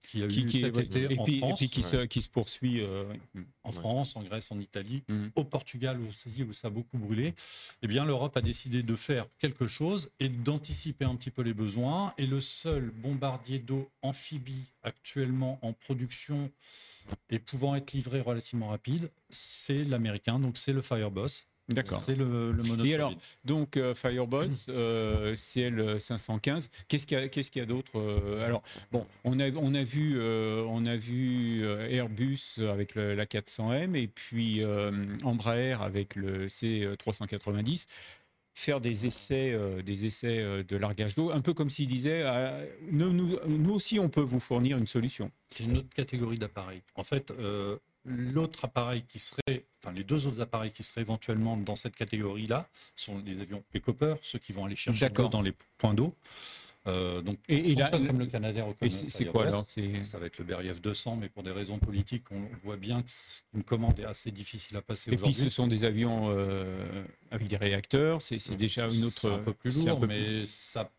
qui 0.08 0.22
a 0.22 0.26
Qui- 0.28 0.42
eu 0.42 0.46
qui- 0.46 0.60
cet 0.60 0.78
été 0.78 1.12
et, 1.12 1.18
en 1.18 1.24
puis, 1.24 1.36
et 1.36 1.38
France, 1.38 1.58
puis 1.58 1.68
qui, 1.68 1.80
ouais. 1.80 1.86
se, 1.86 2.04
qui 2.06 2.22
se 2.22 2.28
poursuit. 2.28 2.80
euh, 2.80 3.04
ouais. 3.04 3.20
en 3.62 3.68
Ouais. 3.70 3.74
France, 3.76 4.16
en 4.16 4.22
Grèce, 4.22 4.50
en 4.50 4.58
Italie, 4.58 5.02
Mhm. 5.08 5.30
au 5.36 5.44
Portugal 5.44 6.00
aussi, 6.08 6.42
où 6.42 6.52
ça 6.52 6.68
a 6.68 6.70
beaucoup 6.70 6.96
brûlé, 6.98 7.34
eh 7.82 7.86
bien 7.86 8.04
l'Europe 8.04 8.36
a 8.36 8.40
décidé 8.40 8.82
de 8.82 8.96
faire 8.96 9.26
quelque 9.38 9.66
chose 9.66 10.10
et 10.18 10.28
d'anticiper 10.30 11.04
un 11.04 11.14
petit 11.14 11.30
peu 11.30 11.42
les 11.42 11.52
besoins. 11.54 12.14
Et 12.18 12.26
le 12.26 12.40
seul 12.40 12.90
bombardier 12.90 13.58
d'eau 13.58 13.88
amphibie 14.02 14.64
actuellement 14.82 15.58
en 15.62 15.72
production 15.74 16.50
et 17.28 17.38
pouvant 17.38 17.74
être 17.74 17.92
livré 17.92 18.20
relativement 18.20 18.68
rapide, 18.68 19.10
c'est 19.28 19.84
l'américain, 19.84 20.38
donc 20.38 20.56
c'est 20.56 20.72
le 20.72 20.80
Fireboss. 20.82 21.46
D'accord. 21.70 22.00
C'est 22.00 22.14
le, 22.16 22.52
le 22.52 22.62
monosolide. 22.62 22.86
Et 22.92 22.94
alors, 22.94 23.14
Donc 23.44 23.76
euh, 23.76 23.94
Fireboss, 23.94 24.66
euh, 24.68 25.34
CL 25.36 26.00
515. 26.00 26.70
Qu'est-ce 26.88 27.06
qu'il 27.06 27.18
y 27.18 27.20
a, 27.20 27.28
qu'est-ce 27.28 27.50
qu'il 27.50 27.60
y 27.60 27.62
a 27.62 27.66
d'autre 27.66 27.92
euh, 27.98 28.44
Alors 28.46 28.62
bon, 28.92 29.06
on 29.24 29.38
a 29.40 29.50
on 29.52 29.74
a 29.74 29.82
vu 29.84 30.14
euh, 30.18 30.64
on 30.68 30.84
a 30.86 30.96
vu 30.96 31.64
euh, 31.64 31.88
Airbus 31.88 32.58
avec 32.58 32.94
le- 32.94 33.14
la 33.14 33.26
400M 33.26 33.94
et 33.94 34.08
puis 34.08 34.62
euh, 34.64 34.90
Embraer 35.22 35.72
avec 35.80 36.16
le 36.16 36.48
C390 36.48 37.86
faire 38.52 38.80
des 38.80 39.06
essais 39.06 39.52
euh, 39.52 39.80
des 39.80 40.04
essais 40.06 40.38
euh, 40.40 40.62
de 40.62 40.76
largage 40.76 41.14
d'eau, 41.14 41.30
un 41.30 41.40
peu 41.40 41.54
comme 41.54 41.70
s'ils 41.70 41.86
disaient 41.86 42.22
euh, 42.24 42.66
nous, 42.90 43.12
nous, 43.12 43.38
nous 43.46 43.72
aussi 43.72 43.98
on 43.98 44.08
peut 44.08 44.20
vous 44.20 44.40
fournir 44.40 44.76
une 44.76 44.86
solution. 44.88 45.30
C'est 45.56 45.64
une 45.64 45.78
autre 45.78 45.88
catégorie 45.94 46.36
d'appareils. 46.38 46.82
En 46.94 47.04
fait, 47.04 47.30
euh, 47.30 47.76
l'autre 48.04 48.64
appareil 48.64 49.04
qui 49.08 49.18
serait, 49.18 49.64
enfin 49.82 49.92
les 49.92 50.04
deux 50.04 50.26
autres 50.26 50.40
appareils 50.40 50.72
qui 50.72 50.82
seraient 50.82 51.02
éventuellement 51.02 51.56
dans 51.56 51.76
cette 51.76 51.94
catégorie-là 51.96 52.68
sont 52.96 53.20
les 53.24 53.40
avions 53.40 53.62
Ecoper, 53.74 54.14
ceux 54.22 54.38
qui 54.38 54.52
vont 54.52 54.64
aller 54.64 54.76
chercher 54.76 55.08
l'eau 55.08 55.28
dans 55.28 55.42
les 55.42 55.52
points 55.78 55.94
d'eau. 55.94 56.14
Euh, 56.86 57.20
donc, 57.20 57.36
Et- 57.46 57.72
et 57.72 57.74
là- 57.74 57.90
comme 57.90 58.18
le 58.18 58.24
Canadair 58.24 58.66
ou 58.66 58.72
comme 58.72 58.88
c'est 58.88 59.26
quoi 59.26 59.46
alors 59.46 59.66
Ça 60.02 60.18
va 60.18 60.24
être 60.26 60.38
le 60.38 60.44
Beriev 60.44 60.80
200, 60.80 61.16
mais 61.16 61.28
pour 61.28 61.42
des 61.42 61.50
raisons 61.50 61.78
politiques, 61.78 62.24
on 62.30 62.40
voit 62.64 62.78
bien 62.78 63.02
que 63.02 63.10
c'est 63.10 63.42
une 63.54 63.62
commande 63.64 63.98
est 64.00 64.06
assez 64.06 64.30
difficile 64.30 64.78
à 64.78 64.82
passer 64.82 65.10
et 65.10 65.16
puis 65.16 65.24
aujourd'hui. 65.24 65.42
ce 65.44 65.50
sont 65.50 65.66
des 65.66 65.84
avions 65.84 66.28
euh, 66.30 67.04
avec 67.30 67.48
des 67.48 67.58
réacteurs, 67.58 68.22
c'est 68.22 68.38
c'est 68.38 68.56
déjà 68.56 68.86
une 68.88 69.04
autre 69.04 69.30
un 69.30 69.38
peu 69.40 69.52
plus 69.52 69.72
lourd, 69.84 70.00
peu 70.00 70.06
mais 70.06 70.46
ça, 70.46 70.90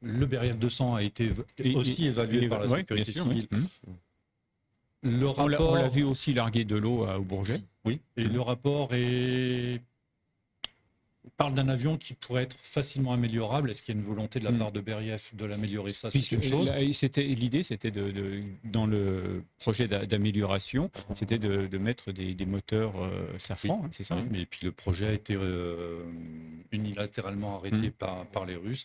le 0.00 0.24
Beriev 0.24 0.56
200 0.58 0.94
a 0.94 1.02
été 1.02 1.30
Et- 1.58 1.74
aussi 1.74 2.06
évalué 2.06 2.48
par 2.48 2.60
la 2.60 2.68
sécurité 2.70 3.12
oui. 3.16 3.22
civile. 3.22 3.48
Le 5.02 5.26
On 5.26 5.46
l'a- 5.48 5.56
rapport, 5.58 5.72
on 5.72 5.74
l'a 5.76 5.88
vu 5.88 6.02
aussi 6.02 6.34
larguer 6.34 6.64
de 6.64 6.76
l'eau 6.76 7.04
à- 7.04 7.18
au 7.18 7.22
Bourget. 7.22 7.60
Oui, 7.84 8.00
et 8.16 8.24
le 8.24 8.40
rapport 8.40 8.90
est... 8.92 9.80
parle 11.38 11.54
d'un 11.54 11.68
avion 11.70 11.96
qui 11.96 12.12
pourrait 12.12 12.42
être 12.42 12.56
facilement 12.60 13.12
améliorable. 13.14 13.70
Est-ce 13.70 13.82
qu'il 13.82 13.94
y 13.94 13.98
a 13.98 14.00
une 14.00 14.06
volonté 14.06 14.40
de 14.40 14.44
la 14.44 14.50
Mm. 14.50 14.58
part 14.58 14.72
de 14.72 14.80
Beriev 14.80 15.30
de 15.32 15.44
l'améliorer? 15.46 15.94
Ça, 15.94 16.10
c'est 16.10 16.32
une 16.32 16.42
chose. 16.42 16.70
c'était 16.92 17.22
l'idée, 17.22 17.62
c'était 17.62 17.90
de, 17.90 18.10
de- 18.10 18.42
dans 18.64 18.84
le 18.86 19.42
projet 19.58 19.88
d'a- 19.88 20.04
d'amélioration, 20.04 20.90
c'était 21.14 21.38
de, 21.38 21.66
de 21.66 21.78
mettre 21.78 22.12
des, 22.12 22.34
des 22.34 22.46
moteurs 22.46 22.92
euh, 23.02 23.26
Safran, 23.38 23.84
hein, 23.86 23.88
c'est 23.92 24.04
ça 24.04 24.16
Oui, 24.16 24.22
hein 24.22 24.28
mais 24.30 24.44
puis 24.44 24.66
le 24.66 24.72
projet 24.72 25.06
a 25.06 25.12
été 25.14 25.34
euh, 25.34 26.02
unilatéralement 26.72 27.56
arrêté 27.56 27.88
Mm. 27.88 27.92
par, 27.92 28.26
par 28.26 28.44
les 28.44 28.56
Russes 28.56 28.84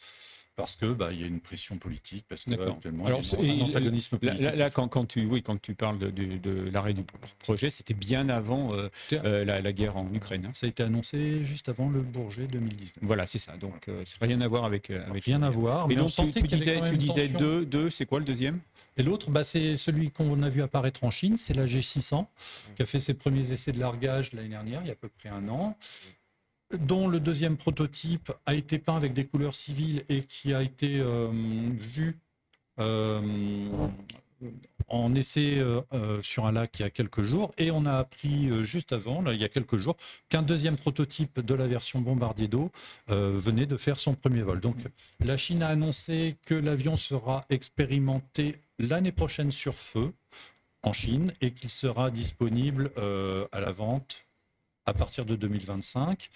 parce 0.56 0.76
que 0.76 0.86
bah, 0.86 1.10
il 1.12 1.20
y 1.20 1.24
a 1.24 1.28
une 1.28 1.42
pression 1.42 1.78
politique, 1.78 2.26
parce 2.30 2.46
que 2.46 2.52
actuellement 2.54 3.06
Alors, 3.06 3.20
il 3.40 3.46
y 3.46 3.50
a 3.50 3.54
un 3.54 3.58
et- 3.58 3.62
antagonisme 3.64 4.16
Là, 4.22 4.32
politique. 4.32 4.42
là- 4.46 4.56
là, 4.56 4.70
quand, 4.70 4.88
quand 4.88 5.06
tu, 5.06 5.26
oui, 5.26 5.44
quand 5.44 5.62
tu 5.62 5.76
parles 5.76 6.00
de, 6.00 6.10
de- 6.10 6.38
de 6.38 6.70
l'arrêt 6.70 6.94
du 6.94 7.04
projet, 7.40 7.70
c'était 7.70 7.94
bien 7.94 8.30
avant 8.30 8.74
euh, 8.74 8.88
euh, 9.14 9.44
la, 9.44 9.62
la 9.62 9.74
guerre 9.74 9.98
en 9.98 10.12
Ukraine. 10.14 10.46
hein. 10.46 10.52
Ça 10.54 10.66
a 10.66 10.70
été 10.70 10.84
annoncé 10.84 11.44
juste 11.44 11.68
avant 11.70 11.90
le 11.90 12.02
Bourget 12.02 12.48
2019. 12.48 13.00
Voilà, 13.02 13.26
c'est 13.26 13.40
ça. 13.40 13.58
Donc, 13.58 13.88
euh, 13.90 14.04
rien 14.22 14.40
à 14.42 14.48
voir 14.48 14.64
avec. 14.66 14.90
euh, 14.90 15.06
avec 15.10 15.26
Rien 15.26 15.42
à 15.44 15.50
voir. 15.50 15.86
Et 15.86 15.96
mais 15.96 16.02
on 16.02 16.06
donc, 16.06 16.34
tu, 16.34 16.42
disais, 16.44 16.82
tu 16.90 16.98
disais 16.98 17.28
deux, 17.28 17.66
deux 17.66 17.90
c'est 17.90 18.06
quoi 18.06 18.20
le 18.20 18.26
deuxième? 18.26 18.60
Et 18.98 19.04
l'autre, 19.04 19.30
bah, 19.30 19.44
c'est 19.44 19.76
celui 19.76 20.10
qu'on 20.10 20.42
a 20.42 20.48
vu 20.48 20.62
apparaître 20.62 21.04
en 21.04 21.12
Chine, 21.12 21.36
c'est 21.36 21.54
la 21.54 21.66
G600, 21.66 22.26
qui 22.78 22.82
a 22.82 22.86
fait 22.86 23.02
ses 23.02 23.14
premiers 23.14 23.52
essais 23.52 23.74
de 23.74 23.80
largage 23.80 24.32
l'année 24.32 24.48
dernière, 24.48 24.80
il 24.84 24.88
y 24.88 24.90
a 24.90 24.94
à 24.94 24.96
peu 24.96 25.10
près 25.10 25.28
un 25.28 25.50
an, 25.50 25.76
dont 26.74 27.08
le 27.08 27.20
deuxième 27.20 27.58
prototype 27.58 28.32
a 28.46 28.54
été 28.54 28.80
peint 28.80 28.96
avec 28.96 29.14
des 29.14 29.26
couleurs 29.26 29.56
civiles 29.56 30.04
et 30.10 30.24
qui 30.24 30.54
a 30.54 30.62
été 30.62 31.00
euh, 31.00 31.30
vu 31.74 32.18
euh, 32.80 33.22
en 34.88 35.16
essai 35.16 35.58
euh, 35.60 36.22
sur 36.22 36.46
un 36.46 36.52
lac 36.52 36.78
il 36.80 36.82
y 36.82 36.86
a 36.86 36.90
quelques 36.90 37.22
jours. 37.22 37.54
Et 37.58 37.72
on 37.72 37.86
a 37.86 37.94
appris 37.94 38.50
juste 38.64 38.92
avant, 38.92 39.24
il 39.32 39.40
y 39.40 39.44
a 39.44 39.50
quelques 39.50 39.78
jours, 39.78 39.96
qu'un 40.30 40.42
deuxième 40.42 40.76
prototype 40.76 41.40
de 41.40 41.54
la 41.54 41.68
version 41.68 42.02
bombardier 42.02 42.48
d'eau 42.48 42.72
venait 43.08 43.66
de 43.66 43.78
faire 43.78 44.00
son 44.00 44.14
premier 44.14 44.42
vol. 44.42 44.60
Donc 44.60 44.78
la 45.20 45.38
Chine 45.38 45.64
a 45.64 45.70
annoncé 45.70 46.36
que 46.46 46.54
l'avion 46.54 46.96
sera 46.96 47.46
expérimenté 47.50 48.58
l'année 48.78 49.12
prochaine 49.12 49.52
sur 49.52 49.76
feu 49.76 50.12
en 50.84 50.94
Chine 50.94 51.34
et 51.42 51.52
qu'il 51.52 51.70
sera 51.70 52.12
disponible 52.12 52.92
à 53.52 53.60
la 53.60 53.72
vente 53.72 54.25
à 54.86 54.94
partir 54.94 55.26
de 55.26 55.36
2025. 55.36 56.30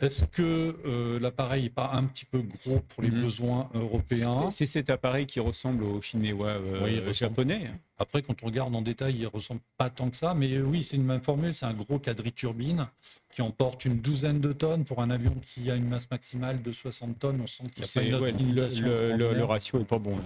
Est-ce 0.00 0.24
que 0.26 0.76
euh, 0.86 1.18
l'appareil 1.18 1.64
n'est 1.64 1.70
pas 1.70 1.90
un 1.92 2.04
petit 2.04 2.24
peu 2.24 2.40
gros 2.40 2.78
pour 2.88 3.02
les 3.02 3.10
Mhm. 3.10 3.22
besoins 3.22 3.68
européens? 3.74 4.48
C'est 4.50 4.66
cet 4.66 4.90
appareil 4.90 5.26
qui 5.26 5.40
ressemble 5.40 5.82
au 5.82 6.00
chinois 6.00 6.48
euh, 6.50 6.84
Oui, 6.84 6.90
il 6.92 6.98
ressemble. 6.98 7.14
japonais. 7.14 7.70
Après, 8.00 8.22
quand 8.22 8.40
on 8.44 8.46
regarde 8.46 8.72
en 8.76 8.80
détail, 8.82 9.16
il 9.16 9.22
ne 9.22 9.26
ressemble 9.26 9.60
pas 9.76 9.90
tant 9.90 10.08
que 10.08 10.16
ça. 10.16 10.34
Mais 10.34 10.52
euh, 10.54 10.62
oui, 10.62 10.84
c'est 10.84 10.96
une 10.96 11.04
même 11.04 11.20
formule. 11.20 11.52
C'est 11.56 11.66
un 11.66 11.74
gros 11.74 11.98
quadriturbine 11.98 12.86
qui 13.34 13.42
emporte 13.42 13.84
une 13.86 13.98
douzaine 13.98 14.40
de 14.40 14.52
tonnes. 14.52 14.84
Pour 14.84 15.02
un 15.02 15.10
avion 15.10 15.34
qui 15.44 15.68
a 15.68 15.74
une 15.74 15.88
masse 15.88 16.08
maximale 16.08 16.62
de 16.62 16.70
60 16.70 17.18
tonnes, 17.18 17.40
on 17.42 17.48
sent 17.48 17.64
qu'il 17.74 17.82
n'y 18.04 18.14
a 18.14 18.18
pas 18.20 18.28
une 18.28 18.58
ouais, 18.60 19.16
le, 19.16 19.44
ratio 19.44 19.80
est 19.80 19.84
pas 19.84 19.98
bon. 19.98 20.14
là. 20.16 20.22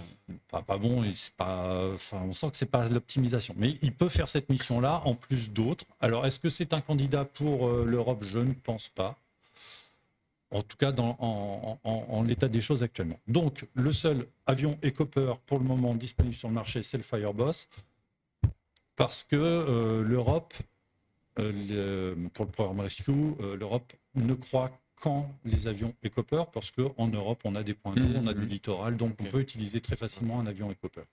Enfin, 0.53 0.63
pas 0.63 0.77
bon, 0.77 1.03
et 1.03 1.13
pas, 1.39 1.89
enfin, 1.95 2.21
on 2.29 2.33
sent 2.33 2.51
que 2.51 2.57
c'est 2.59 2.67
pas 2.67 2.87
l'optimisation. 2.91 3.55
Mais 3.57 3.79
il 3.81 3.93
peut 3.93 4.11
faire 4.11 4.29
cette 4.29 4.51
mission-là 4.51 5.01
en 5.07 5.15
plus 5.15 5.51
d'autres. 5.51 5.87
Alors, 5.99 6.27
est-ce 6.27 6.39
que 6.41 6.51
c'est 6.51 6.75
un 6.75 6.83
candidat 6.83 7.25
pour 7.25 7.69
euh, 7.69 7.87
l'Europe? 7.87 8.23
Je 8.29 8.39
ne 8.39 8.53
pense 8.53 8.91
pas. 8.91 9.17
En 10.53 10.63
tout 10.63 10.77
cas, 10.77 10.93
dans, 10.93 11.17
en, 11.19 11.79
en- 11.83 12.05
en 12.09 12.23
l'état 12.23 12.49
des 12.49 12.61
choses 12.61 12.83
actuellement. 12.83 13.19
Donc, 13.27 13.67
le 13.75 13.91
seul 13.91 14.27
avion 14.47 14.79
Ecopeur 14.85 15.39
pour 15.41 15.59
le 15.59 15.65
moment 15.65 15.95
disponible 15.95 16.35
sur 16.35 16.49
le 16.49 16.55
marché, 16.55 16.83
c'est 16.83 16.99
le 16.99 17.03
Fireboss. 17.03 17.69
Parce 18.97 19.23
que 19.25 19.37
euh, 19.37 20.03
l'Europe, 20.03 20.53
euh, 21.39 22.15
le- 22.15 22.29
pour 22.29 22.45
le 22.45 22.51
programme 22.51 22.81
Rescue, 22.81 23.11
euh, 23.41 23.57
l'Europe 23.57 23.93
ne 24.15 24.35
croit 24.35 24.71
qu'en 25.01 25.35
les 25.45 25.67
avions 25.67 25.95
Ecopeur, 26.05 26.51
parce 26.51 26.71
qu'en 26.71 27.09
Europe, 27.09 27.41
on 27.45 27.55
a 27.57 27.63
des 27.63 27.75
points 27.75 27.95
d'eau, 27.95 28.03
Mhm. 28.03 28.17
on 28.23 28.27
a 28.29 28.35
du 28.35 28.47
littoral, 28.47 28.97
donc 28.97 29.15
on 29.21 29.25
peut 29.25 29.41
utiliser 29.41 29.81
très 29.81 29.97
facilement 29.97 30.39
un 30.39 30.47
avion 30.47 30.71
Ecopeur. 30.71 31.07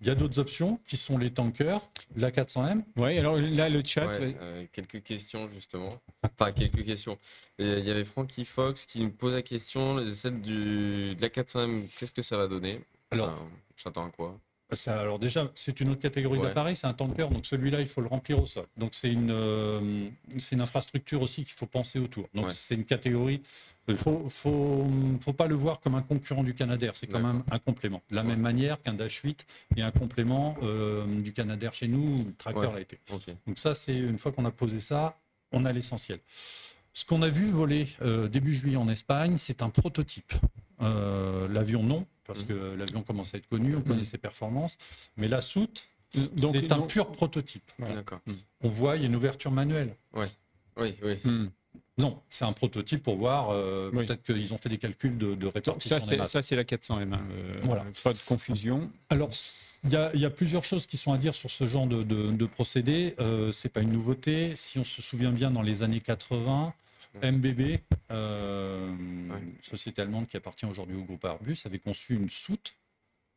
Il 0.00 0.06
y 0.06 0.10
a 0.10 0.14
d'autres 0.14 0.38
options 0.38 0.78
qui 0.86 0.96
sont 0.98 1.16
les 1.16 1.30
tankers, 1.30 1.80
la 2.16 2.30
400M. 2.30 2.82
Ouais, 2.96 3.18
alors 3.18 3.38
là, 3.38 3.70
le 3.70 3.82
chat. 3.84 4.06
Ouais, 4.06 4.36
euh, 4.40 4.64
quelques 4.72 5.02
questions 5.02 5.48
justement. 5.54 5.98
Enfin, 6.38 6.52
quelques 6.52 6.84
questions. 6.84 7.16
Et 7.58 7.64
Il 7.78 7.84
y 7.84 7.90
avait 7.90 8.04
Frankie 8.04 8.44
Fox 8.44 8.84
qui 8.84 9.02
me 9.04 9.10
pose 9.10 9.32
la 9.34 9.42
question 9.42 10.04
celle 10.12 10.40
du, 10.42 11.14
de 11.14 11.20
la 11.22 11.28
400M, 11.28 11.88
qu'est-ce 11.98 12.12
que 12.12 12.20
ça 12.22 12.36
va 12.36 12.46
donner? 12.46 12.80
Alors, 13.10 13.28
Enfin, 13.28 13.48
J'attends 13.82 14.06
à 14.06 14.10
quoi? 14.10 14.38
Ça, 14.72 15.00
alors 15.00 15.18
déjà, 15.18 15.50
c'est 15.54 15.78
une 15.80 15.90
autre 15.90 16.00
catégorie 16.00 16.38
Ouais. 16.40 16.48
d'appareil, 16.48 16.74
c'est 16.74 16.88
un 16.88 16.92
tanker, 16.92 17.28
donc 17.30 17.46
celui-là, 17.46 17.80
il 17.80 17.86
faut 17.86 18.00
le 18.00 18.08
remplir 18.08 18.40
au 18.42 18.46
sol. 18.46 18.66
Donc 18.76 18.94
c'est 18.94 19.12
une, 19.12 19.30
euh, 19.30 20.08
c'est 20.38 20.56
une 20.56 20.60
infrastructure 20.60 21.22
aussi 21.22 21.44
qu'il 21.44 21.52
faut 21.54 21.66
penser 21.66 22.00
autour. 22.00 22.28
Donc 22.34 22.46
Ouais. 22.46 22.50
c'est 22.50 22.74
une 22.74 22.84
catégorie, 22.84 23.42
il 23.88 23.96
faut, 23.96 24.28
faut, 24.28 24.86
faut 25.20 25.32
pas 25.32 25.46
le 25.46 25.54
voir 25.54 25.80
comme 25.80 25.94
un 25.94 26.02
concurrent 26.02 26.42
du 26.42 26.54
Canadair, 26.54 26.92
c'est 26.96 27.06
quand 27.06 27.20
même 27.22 27.42
un 27.50 27.58
complément. 27.58 28.02
De 28.10 28.16
la 28.16 28.22
Ouais. 28.22 28.28
même 28.28 28.40
manière 28.40 28.82
qu'un 28.82 28.94
Dash 28.94 29.20
8 29.22 29.46
est 29.76 29.82
un 29.82 29.90
complément 29.90 30.56
euh, 30.62 31.04
du 31.20 31.32
Canadair 31.32 31.74
chez 31.74 31.88
nous, 31.88 32.18
le 32.24 32.32
Tracker 32.34 32.58
Ouais. 32.58 32.72
l'a 32.72 32.80
été. 32.80 32.98
Donc 33.46 33.58
ça, 33.58 33.74
c'est 33.74 33.96
une 33.96 34.18
fois 34.18 34.32
qu'on 34.32 34.44
a 34.44 34.50
posé 34.50 34.80
ça, 34.80 35.16
on 35.52 35.64
a 35.64 35.72
l'essentiel. 35.72 36.18
Ce 36.94 37.04
qu'on 37.04 37.22
a 37.22 37.28
vu 37.28 37.46
voler 37.46 37.86
euh, 38.02 38.26
début 38.28 38.54
juillet 38.54 38.76
en 38.76 38.88
Espagne, 38.88 39.36
c'est 39.36 39.62
un 39.62 39.68
prototype. 39.70 40.32
Euh, 40.82 41.46
L'avion, 41.48 41.82
non, 41.82 42.06
parce 42.24 42.40
Mhm. 42.42 42.48
que 42.48 42.74
l'avion 42.74 43.02
commence 43.02 43.34
à 43.34 43.38
être 43.38 43.48
connu, 43.48 43.76
on 43.76 43.80
Mhm. 43.80 43.84
connaît 43.84 44.04
ses 44.04 44.18
performances. 44.18 44.76
Mais 45.16 45.28
la 45.28 45.40
soute, 45.40 45.86
Donc, 46.34 46.54
c'est 46.54 46.72
un 46.72 46.80
pur 46.82 47.10
prototype. 47.12 47.70
Voilà. 47.78 48.02
On 48.62 48.68
voit, 48.70 48.96
il 48.96 49.02
y 49.02 49.04
a 49.04 49.08
une 49.08 49.16
ouverture 49.16 49.50
manuelle. 49.50 49.94
Oui, 50.14 50.26
oui. 51.02 51.18
Hmm. 51.24 51.48
Non, 51.98 52.20
c'est 52.28 52.44
un 52.44 52.52
prototype 52.52 53.02
pour 53.02 53.16
voir. 53.16 53.48
euh, 53.50 53.90
Oui. 53.92 54.04
Peut-être 54.04 54.22
qu'ils 54.22 54.52
ont 54.52 54.58
fait 54.58 54.68
des 54.68 54.76
calculs 54.76 55.16
de, 55.16 55.34
de 55.34 55.46
répartition 55.46 55.98
ça, 55.98 56.06
c'est 56.06 56.16
masses. 56.18 56.30
ça, 56.30 56.42
c'est 56.42 56.54
la 56.56 56.64
400M. 56.64 57.14
hein, 57.14 57.20
euh, 57.30 57.60
Voilà. 57.64 57.86
Pas 58.04 58.12
de 58.12 58.18
confusion. 58.26 58.90
Alors, 59.08 59.30
il 59.84 59.90
y, 59.92 59.96
a- 59.96 60.10
il 60.12 60.20
y 60.20 60.26
a 60.26 60.30
plusieurs 60.30 60.64
choses 60.64 60.84
qui 60.86 60.98
sont 60.98 61.12
à 61.12 61.18
dire 61.18 61.32
sur 61.32 61.50
ce 61.50 61.66
genre 61.66 61.86
de, 61.86 62.02
de, 62.02 62.30
de 62.32 62.46
procédé. 62.46 63.14
Euh, 63.18 63.50
c'est 63.50 63.70
pas 63.70 63.80
une 63.80 63.92
nouveauté. 63.92 64.54
Si 64.56 64.78
on 64.78 64.84
se 64.84 65.00
souvient 65.00 65.32
bien, 65.32 65.50
dans 65.50 65.62
les 65.62 65.82
années 65.82 66.00
80, 66.00 66.74
Ouais. 67.22 67.32
MBB, 67.32 67.78
euh, 68.10 68.90
Ouais. 69.30 69.40
société 69.62 70.02
allemande 70.02 70.26
qui 70.26 70.36
appartient 70.36 70.66
aujourd'hui 70.66 70.96
au 70.96 71.02
groupe 71.04 71.24
Airbus, 71.24 71.56
avait 71.64 71.78
conçu 71.78 72.14
une 72.14 72.28
soute 72.28 72.74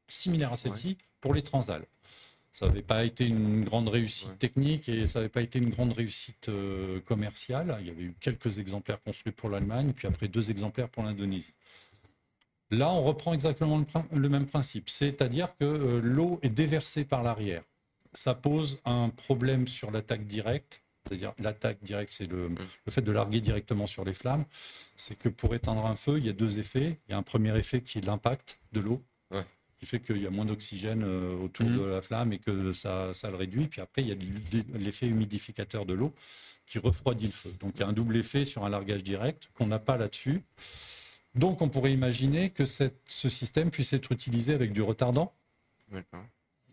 similaire 0.10 0.52
à 0.52 0.58
celle-ci 0.58 0.98
pour 1.22 1.34
les 1.34 1.44
transals. 1.44 1.86
Ça 2.52 2.68
n'avait 2.68 2.82
pas 2.82 3.04
été 3.04 3.26
une 3.28 3.64
grande 3.64 3.90
réussite 3.90 4.30
Ouais. 4.30 4.36
technique 4.36 4.90
et 4.90 5.06
ça 5.06 5.20
n'avait 5.20 5.30
pas 5.30 5.42
été 5.42 5.60
une 5.60 5.70
grande 5.70 5.94
réussite 5.94 6.50
euh, 6.50 7.00
commerciale. 7.02 7.78
Il 7.82 7.88
y 7.88 7.90
avait 7.92 8.04
eu 8.04 8.16
quelques 8.20 8.58
exemplaires 8.58 9.02
construits 9.02 9.32
pour 9.34 9.50
l'Allemagne, 9.50 9.94
puis 9.96 10.08
après 10.08 10.28
deux 10.28 10.50
exemplaires 10.50 10.90
pour 10.90 11.04
l'Indonésie. 11.04 11.54
Là, 12.72 12.92
on 12.92 13.02
reprend 13.02 13.34
exactement 13.34 13.84
le, 14.12 14.30
même 14.30 14.46
principe, 14.46 14.90
c'est-à-dire 14.90 15.56
que 15.60 15.66
euh, 15.66 16.02
l'eau 16.02 16.40
est 16.44 16.50
déversée 16.50 17.04
par 17.04 17.24
l'arrière. 17.24 17.64
Ça 18.14 18.34
pose 18.36 18.80
un 18.86 19.10
problème 19.10 19.68
sur 19.68 19.90
l'attaque 19.92 20.26
directe, 20.28 20.82
c'est-à-dire 21.08 21.34
l'attaque 21.40 21.78
directe, 21.84 22.12
c'est 22.14 22.30
le, 22.30 22.50
le 22.50 22.92
fait 22.92 23.02
de 23.02 23.12
larguer 23.12 23.42
directement 23.42 23.88
sur 23.88 24.04
les 24.06 24.14
flammes. 24.14 24.46
C'est 24.96 25.18
que 25.18 25.30
pour 25.30 25.56
éteindre 25.56 25.86
un 25.86 25.96
feu, 25.96 26.18
il 26.18 26.26
y 26.26 26.30
a 26.30 26.34
deux 26.34 26.60
effets. 26.60 27.00
Il 27.08 27.12
y 27.12 27.14
a 27.14 27.18
un 27.18 27.24
premier 27.24 27.58
effet 27.58 27.82
qui 27.82 27.98
est 28.00 28.02
l'impact 28.02 28.60
de 28.74 28.80
l'eau. 28.82 29.02
Qui 29.80 29.86
fait 29.86 30.00
qu'il 30.02 30.22
y 30.22 30.28
a 30.28 30.30
moins 30.30 30.46
d'oxygène 30.46 31.04
euh, 31.04 31.36
autour 31.38 31.66
Mhm. 31.68 31.78
de 31.78 31.84
la 31.84 32.02
flamme 32.02 32.34
et 32.34 32.40
que 32.40 32.74
ça, 32.74 33.14
ça 33.14 33.30
le 33.30 33.38
réduit. 33.38 33.68
Puis 33.68 33.80
après, 33.82 34.02
il 34.02 34.10
y 34.10 34.12
a 34.12 34.78
l'effet 34.78 35.08
humidificateur 35.08 35.86
de 35.86 35.94
l'eau 35.94 36.14
qui 36.68 36.80
refroidit 36.80 37.28
le 37.28 37.32
feu. 37.32 37.54
Donc 37.62 37.74
il 37.76 37.80
y 37.82 37.84
a 37.84 37.88
un 37.88 37.94
double 37.94 38.18
effet 38.18 38.46
sur 38.46 38.66
un 38.66 38.70
largage 38.70 39.04
direct 39.04 39.50
qu'on 39.56 39.68
n'a 39.68 39.80
pas 39.80 39.98
là-dessus. 39.98 40.44
Donc 41.34 41.62
on 41.62 41.70
pourrait 41.70 41.94
imaginer 41.94 42.50
que 42.50 42.66
cette- 42.66 43.00
ce 43.08 43.30
système 43.30 43.72
puisse 43.72 43.94
être 43.94 44.12
utilisé 44.12 44.54
avec 44.54 44.74
du 44.74 44.82
retardant, 44.82 45.34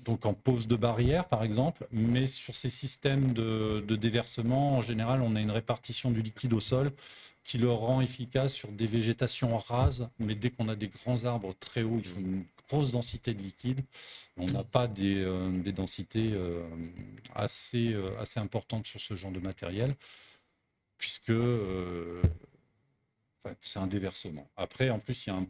donc 0.05 0.25
en 0.27 0.35
pose 0.35 0.67
de 0.67 0.77
barrière 0.77 1.27
par 1.29 1.43
exemple, 1.45 1.87
mais 1.93 2.27
sur 2.27 2.55
ces 2.55 2.71
systèmes 2.71 3.33
de, 3.33 3.85
de 3.87 3.97
déversement, 3.97 4.77
en 4.77 4.81
général, 4.83 5.21
on 5.23 5.35
a 5.37 5.41
une 5.41 5.51
répartition 5.51 6.11
du 6.11 6.23
liquide 6.23 6.53
au 6.53 6.61
sol 6.61 6.93
qui 7.45 7.59
le 7.59 7.71
rend 7.71 8.01
efficace 8.01 8.53
sur 8.55 8.71
des 8.73 8.87
végétations 8.87 9.57
rases, 9.57 10.09
mais 10.19 10.35
dès 10.35 10.51
qu'on 10.51 10.69
a 10.69 10.75
des 10.77 10.89
grands 10.89 11.25
arbres 11.25 11.55
très 11.61 11.83
hauts, 11.83 11.99
il 11.99 12.05
faut 12.07 12.19
une 12.21 12.45
grosse 12.69 12.93
densité 12.93 13.35
de 13.35 13.43
liquide. 13.43 13.83
On 14.37 14.47
n'a 14.47 14.65
pas 14.65 14.87
des, 14.89 15.17
euh, 15.23 15.51
des 15.63 15.73
densités 15.73 16.31
euh, 16.33 16.63
assez, 17.35 17.93
euh, 17.93 18.19
assez 18.19 18.41
importantes 18.41 18.87
sur 18.87 19.01
ce 19.01 19.15
genre 19.17 19.33
de 19.33 19.41
matériel, 19.41 19.95
puisque 20.99 21.33
c'est 23.61 23.79
un 23.79 23.87
déversement. 23.87 24.49
Après, 24.57 24.91
en 24.91 24.99
plus, 24.99 25.27
il 25.27 25.31
y 25.31 25.33
a 25.33 25.37
un 25.37 25.47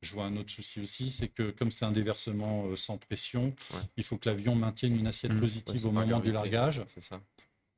je 0.00 0.14
vois 0.14 0.24
un 0.24 0.36
autre 0.36 0.50
souci 0.50 0.80
aussi, 0.80 1.12
c'est 1.12 1.28
que 1.28 1.52
comme 1.52 1.70
c'est 1.70 1.84
un 1.84 1.92
déversement 1.92 2.74
sans 2.74 2.98
pression, 2.98 3.54
Ouais. 3.72 3.80
il 3.96 4.02
faut 4.02 4.16
que 4.18 4.28
l'avion 4.28 4.56
maintienne 4.56 4.96
une 4.96 5.06
assiette 5.06 5.30
Mmh. 5.30 5.34
Ouais, 5.36 5.40
positive 5.42 5.86
au 5.86 5.92
moment 5.92 6.18
du 6.18 6.32
largage. 6.32 6.82
C'est 6.88 7.00
ça. 7.04 7.20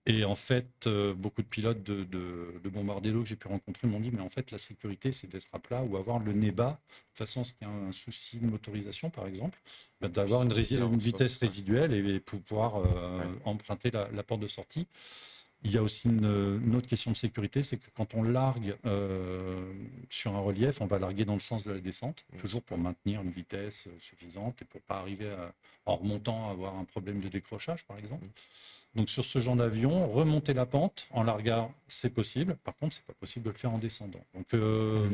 Et 0.07 0.25
en 0.25 0.35
fait, 0.35 0.87
euh, 0.87 1.15
beaucoup 1.15 1.41
de 1.43 1.47
pilotes 1.47 1.83
de, 1.83 2.05
de, 2.05 2.61
de 2.63 2.69
Bombardello 2.69 3.23
que 3.23 3.29
j'ai 3.29 3.37
pu 3.37 3.49
rencontrer 3.49 3.89
m'ont 3.89 4.01
dit, 4.01 4.11
mais 4.13 4.21
en 4.21 4.29
fait, 4.29 4.51
la 4.51 4.59
sécurité, 4.59 5.13
c'est 5.13 5.29
d'être 5.29 5.47
à 5.55 5.59
plat 5.59 5.83
ou 5.83 5.97
avoir 5.97 6.19
le 6.19 6.33
nez 6.35 6.51
bas. 6.51 6.73
De 6.73 6.77
toute 7.09 7.19
façon, 7.27 7.43
s'il 7.43 7.57
y 7.63 7.65
a 7.65 7.71
un 7.71 7.91
souci 7.93 8.39
de 8.39 8.47
motorisation, 8.47 9.09
par 9.09 9.27
exemple, 9.27 9.59
bah, 10.03 10.09
d'avoir 10.09 10.43
une, 10.43 10.53
vitesse 10.99 11.39
résiduelle 11.39 11.95
et 11.95 12.21
pour 12.21 12.43
pouvoir 12.43 12.77
euh, 12.77 13.19
Ouais. 13.21 13.27
emprunter 13.45 13.91
la, 13.91 14.11
la 14.11 14.23
porte 14.23 14.41
de 14.41 14.49
sortie. 14.49 14.87
Il 15.67 15.73
y 15.73 15.79
a 15.79 15.83
aussi 15.83 16.09
une, 16.09 16.61
une 16.63 16.77
autre 16.77 16.87
question 16.87 17.11
de 17.11 17.17
sécurité, 17.17 17.63
c'est 17.63 17.79
que 17.79 17.89
quand 17.97 18.15
on 18.15 18.23
largue 18.23 18.77
euh, 18.85 19.73
sur 20.11 20.35
un 20.35 20.41
relief, 20.41 20.83
on 20.83 20.87
va 20.87 20.99
larguer 20.99 21.25
dans 21.25 21.33
le 21.33 21.41
sens 21.41 21.65
de 21.65 21.73
la 21.73 21.81
descente, 21.81 22.27
Mm. 22.35 22.39
toujours 22.41 22.63
pour 22.63 22.77
maintenir 22.77 23.23
une 23.23 23.31
vitesse 23.31 23.89
suffisante 23.99 24.61
et 24.61 24.67
pour 24.67 24.83
pas 24.83 24.99
arriver 24.99 25.31
à- 25.31 25.55
en 25.87 25.97
remontant 25.97 26.49
à 26.49 26.51
avoir 26.53 26.77
un 26.77 26.85
problème 26.85 27.21
de 27.21 27.29
décrochage, 27.29 27.85
par 27.87 27.97
exemple. 27.97 28.27
Donc 28.95 29.11
sur 29.11 29.25
ce 29.25 29.39
genre 29.41 29.57
d'avion, 29.57 30.07
remonter 30.09 30.55
la 30.55 30.67
pente 30.67 31.09
en 31.11 31.23
largage, 31.25 31.69
c'est 31.89 32.11
possible. 32.15 32.57
Par 32.65 32.77
contre, 32.77 32.97
c'est 32.97 33.05
pas 33.05 33.15
possible 33.15 33.45
de 33.47 33.51
le 33.51 33.57
faire 33.59 33.73
en 33.73 33.79
descendant. 33.79 34.25
Donc 34.35 34.47
euh, 34.55 35.09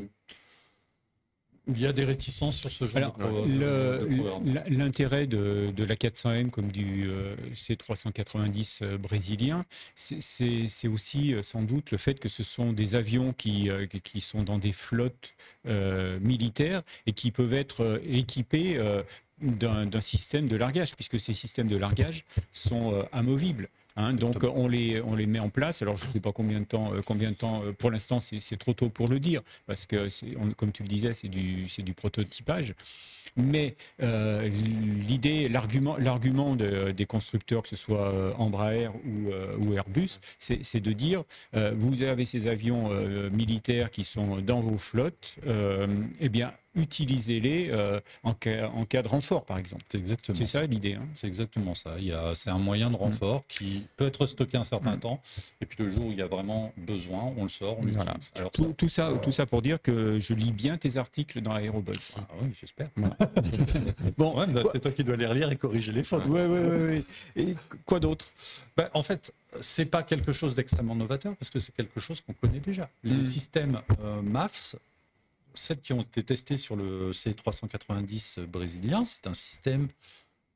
il 1.66 1.78
y 1.80 1.86
a 1.86 1.92
des 1.92 2.04
réticences 2.04 2.56
sur 2.56 2.70
ce 2.72 2.86
genre 2.86 3.14
Alors, 3.18 3.32
de, 3.46 4.68
L'intérêt 4.70 5.26
de, 5.26 5.72
de 5.76 5.84
la 5.84 5.94
400M 5.94 6.50
comme 6.50 6.72
du 6.72 7.08
euh, 7.08 7.36
C390 7.54 8.78
euh, 8.82 8.98
brésilien, 8.98 9.60
c'est- 9.94 10.88
aussi 10.88 11.32
euh, 11.34 11.42
sans 11.42 11.62
doute 11.62 11.90
le 11.92 11.98
fait 11.98 12.18
que 12.18 12.28
ce 12.28 12.42
sont 12.42 12.72
des 12.72 12.96
avions 12.96 13.32
qui, 13.32 13.68
qui- 14.02 14.20
sont 14.20 14.42
dans 14.42 14.58
des 14.58 14.72
flottes 14.72 15.34
militaires 15.64 16.82
et 17.06 17.12
qui 17.12 17.30
peuvent 17.30 17.52
être 17.54 18.00
équipés 18.04 18.78
d'un 19.40 20.00
système 20.00 20.48
de 20.48 20.56
largage, 20.56 20.94
puisque 20.94 21.18
ces 21.18 21.34
systèmes 21.34 21.68
de 21.68 21.76
largage 21.76 22.24
sont 22.52 22.92
euh, 22.94 23.02
amovibles. 23.12 23.68
hein. 23.96 24.12
donc 24.12 24.44
on 24.44 24.68
les, 24.68 25.00
on 25.00 25.14
les 25.14 25.26
met 25.26 25.38
en 25.40 25.48
place. 25.48 25.82
Alors 25.82 25.96
je 25.96 26.06
ne 26.06 26.10
sais 26.12 26.20
pas 26.20 26.32
combien 26.32 26.60
de 26.60 26.64
temps, 26.66 26.92
euh, 26.94 27.00
combien 27.04 27.30
de 27.30 27.36
temps 27.36 27.62
euh, 27.64 27.72
pour 27.72 27.90
l'instant 27.90 28.20
c'est 28.20 28.58
trop 28.58 28.72
tôt 28.74 28.88
pour 28.90 29.08
le 29.08 29.18
dire, 29.18 29.42
parce 29.66 29.86
que 29.86 30.08
on- 30.38 30.52
comme 30.52 30.72
tu 30.72 30.82
le 30.82 30.88
disais, 30.88 31.14
c'est 31.14 31.28
du, 31.28 31.66
du 31.78 31.94
prototypage. 31.94 32.74
Mais 33.36 33.76
euh, 34.02 34.48
l'idée, 34.48 35.48
l'argument, 35.48 36.56
de- 36.56 36.90
des 36.90 37.06
constructeurs, 37.06 37.62
que 37.62 37.68
ce 37.68 37.76
soit 37.76 38.34
Embraer 38.38 38.88
ou, 38.88 39.30
ou 39.60 39.72
Airbus, 39.74 40.18
c'est 40.38 40.80
de 40.80 40.92
dire 40.92 41.22
vous 41.74 42.02
avez 42.02 42.24
ces 42.26 42.46
avions 42.48 42.88
militaires 43.30 43.90
qui 43.90 44.02
sont 44.04 44.38
dans 44.40 44.60
vos 44.60 44.78
flottes, 44.78 45.36
eh 46.20 46.28
bien 46.28 46.52
utilisez-les 46.74 47.68
euh, 47.70 48.00
en, 48.22 48.32
cas, 48.34 48.68
en 48.68 48.84
cas 48.84 49.02
de 49.02 49.08
renfort, 49.08 49.44
par 49.44 49.58
exemple. 49.58 49.84
C'est 49.90 49.98
exactement 49.98 50.38
C'est 50.38 50.46
ça 50.46 50.64
l'idée. 50.66 50.94
hein. 50.94 51.06
C'est 51.16 51.26
exactement 51.26 51.74
ça. 51.74 51.94
Il 51.98 52.04
y 52.04 52.12
a, 52.12 52.34
c'est 52.34 52.50
un 52.50 52.58
moyen 52.58 52.90
de 52.90 52.96
renfort 52.96 53.44
qui 53.48 53.86
peut 53.96 54.06
être 54.06 54.26
stocké 54.26 54.56
un 54.56 54.62
certain 54.64 54.96
Mm. 54.96 55.00
temps, 55.00 55.20
et 55.60 55.66
puis 55.66 55.82
le 55.82 55.90
jour 55.90 56.06
où 56.06 56.12
il 56.12 56.18
y 56.18 56.22
a 56.22 56.26
vraiment 56.26 56.72
besoin, 56.76 57.32
on 57.36 57.42
le 57.44 57.48
sort, 57.48 57.78
on 57.78 57.82
l'utilise. 57.82 57.96
Voilà. 57.96 58.16
Alors 58.36 58.50
ça- 58.54 58.64
Tout, 58.76 58.88
ça, 58.88 59.12
tout 59.22 59.32
ça 59.32 59.46
pour 59.46 59.62
dire 59.62 59.80
que 59.82 60.18
je 60.18 60.34
lis 60.34 60.52
bien 60.52 60.76
tes 60.76 60.96
articles 60.96 61.40
dans 61.40 61.52
Aérobuzz. 61.52 62.10
Ah 62.16 62.26
oui, 62.42 62.48
j'espère. 62.60 62.88
Bon, 64.16 64.38
Ouais, 64.38 64.46
bah, 64.46 64.62
c'est 64.72 64.80
toi 64.80 64.90
qui 64.92 65.04
dois 65.04 65.16
les 65.16 65.26
relire 65.26 65.50
et 65.50 65.56
corriger 65.56 65.92
les 65.92 66.02
fautes. 66.02 66.26
ouais, 66.28 66.46
ouais, 66.46 66.60
ouais, 66.60 66.78
ouais. 66.86 67.04
Et 67.36 67.54
quoi 67.84 68.00
d'autre? 68.00 68.26
Ben, 68.76 68.88
en 68.94 69.02
fait, 69.02 69.32
c'est 69.60 69.86
pas 69.86 70.02
quelque 70.02 70.32
chose 70.32 70.54
d'extrêmement 70.54 70.94
novateur 70.94 71.34
parce 71.36 71.50
que 71.50 71.58
c'est 71.58 71.74
quelque 71.74 72.00
chose 72.00 72.20
qu'on 72.20 72.32
connaît 72.32 72.60
déjà. 72.60 72.88
Les 73.02 73.16
Mm. 73.16 73.24
systèmes 73.24 73.80
euh, 74.00 74.22
MAFS, 74.22 74.76
celles 75.60 75.80
qui 75.80 75.92
ont 75.92 76.02
été 76.02 76.22
testées 76.22 76.56
sur 76.56 76.76
le 76.76 77.12
C390 77.12 78.46
brésilien, 78.46 79.04
c'est 79.04 79.26
un 79.26 79.34
système 79.34 79.88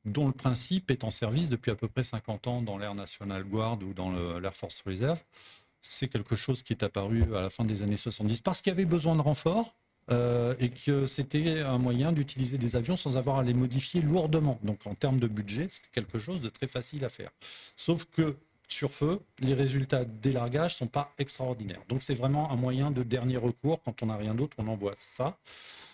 dont 0.05 0.27
le 0.27 0.33
principe 0.33 0.91
est 0.91 1.03
en 1.03 1.09
service 1.09 1.49
depuis 1.49 1.71
à 1.71 1.75
peu 1.75 1.87
près 1.87 2.03
50 2.03 2.47
ans 2.47 2.61
dans 2.61 2.77
l'Air 2.77 2.95
National 2.95 3.43
Guard 3.43 3.79
ou 3.83 3.93
dans 3.93 4.11
l'Air 4.39 4.55
Force 4.55 4.81
Reserve. 4.85 5.21
C'est 5.81 6.07
quelque 6.07 6.35
chose 6.35 6.63
qui 6.63 6.73
est 6.73 6.83
apparu 6.83 7.23
à 7.35 7.41
la 7.41 7.49
fin 7.49 7.65
des 7.65 7.81
années 7.83 7.97
70 7.97 8.41
parce 8.41 8.61
qu'il 8.61 8.71
y 8.71 8.75
avait 8.75 8.85
besoin 8.85 9.15
de 9.15 9.21
renfort. 9.21 9.75
euh, 10.11 10.53
et 10.59 10.69
que 10.69 11.05
c'était 11.07 11.61
un 11.61 11.79
moyen 11.79 12.11
d'utiliser 12.11 12.57
des 12.59 12.75
avions 12.75 12.95
sans 12.95 13.17
avoir 13.17 13.39
à 13.39 13.43
les 13.43 13.53
modifier 13.55 14.01
lourdement. 14.01 14.59
Donc 14.63 14.85
en 14.85 14.93
termes 14.93 15.19
de 15.19 15.27
budget, 15.27 15.67
c'est 15.71 15.89
quelque 15.91 16.19
chose 16.19 16.41
de 16.41 16.49
très 16.49 16.67
facile 16.67 17.03
à 17.05 17.09
faire. 17.09 17.31
Sauf 17.75 18.05
que 18.05 18.37
sur 18.67 18.91
feu, 18.91 19.19
les 19.39 19.53
résultats 19.53 20.05
des 20.05 20.31
largages 20.31 20.75
sont 20.75 20.87
pas 20.87 21.13
extraordinaires. 21.17 21.81
Donc 21.89 22.01
c'est 22.01 22.13
vraiment 22.13 22.51
un 22.51 22.55
moyen 22.55 22.91
de 22.91 23.03
dernier 23.03 23.37
recours. 23.37 23.81
Quand 23.83 24.03
on 24.03 24.07
n'a 24.07 24.17
rien 24.17 24.35
d'autre, 24.35 24.55
on 24.59 24.67
envoie 24.67 24.95
ça. 24.97 25.37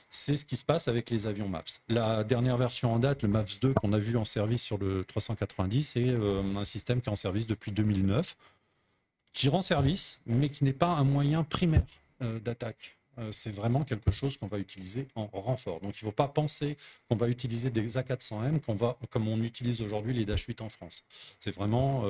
C'est 0.09 0.35
ce 0.35 0.43
qui 0.43 0.57
se 0.57 0.65
passe 0.65 0.89
avec 0.89 1.09
les 1.09 1.25
avions 1.25 1.47
MAPS. 1.47 1.81
La 1.87 2.25
dernière 2.25 2.57
version 2.57 2.93
en 2.93 2.99
date, 2.99 3.23
le 3.23 3.29
MAPS 3.29 3.59
2 3.61 3.73
qu'on 3.73 3.93
a 3.93 3.97
vu 3.97 4.17
en 4.17 4.25
service 4.25 4.61
sur 4.61 4.77
le 4.77 5.05
390, 5.05 5.83
c'est 5.83 6.09
euh, 6.09 6.43
un 6.57 6.65
système 6.65 7.01
qui 7.01 7.07
est 7.07 7.11
en 7.11 7.15
service 7.15 7.47
depuis 7.47 7.71
2009, 7.71 8.35
qui 9.31 9.47
rend 9.47 9.61
service, 9.61 10.19
mais 10.25 10.49
qui 10.49 10.65
n'est 10.65 10.73
pas 10.73 10.89
un 10.89 11.05
moyen 11.05 11.45
primaire 11.45 11.85
euh, 12.21 12.39
d'attaque. 12.39 12.97
Euh, 13.19 13.31
c'est 13.31 13.51
vraiment 13.51 13.85
quelque 13.85 14.11
chose 14.11 14.35
qu'on 14.35 14.47
va 14.47 14.57
utiliser 14.57 15.07
en 15.15 15.27
renfort. 15.27 15.79
Donc 15.79 16.01
il 16.01 16.05
ne 16.05 16.09
faut 16.09 16.15
pas 16.15 16.27
penser 16.27 16.77
qu'on 17.07 17.15
va 17.15 17.29
utiliser 17.29 17.69
des 17.69 17.87
A400M 17.87 18.59
qu'on 18.59 18.75
va, 18.75 18.97
comme 19.09 19.29
on 19.29 19.41
utilise 19.41 19.81
aujourd'hui 19.81 20.13
les 20.13 20.25
Dash 20.25 20.45
8 20.45 20.59
en 20.61 20.69
France. 20.69 21.03
C'est 21.39 21.51
vraiment 21.51 22.03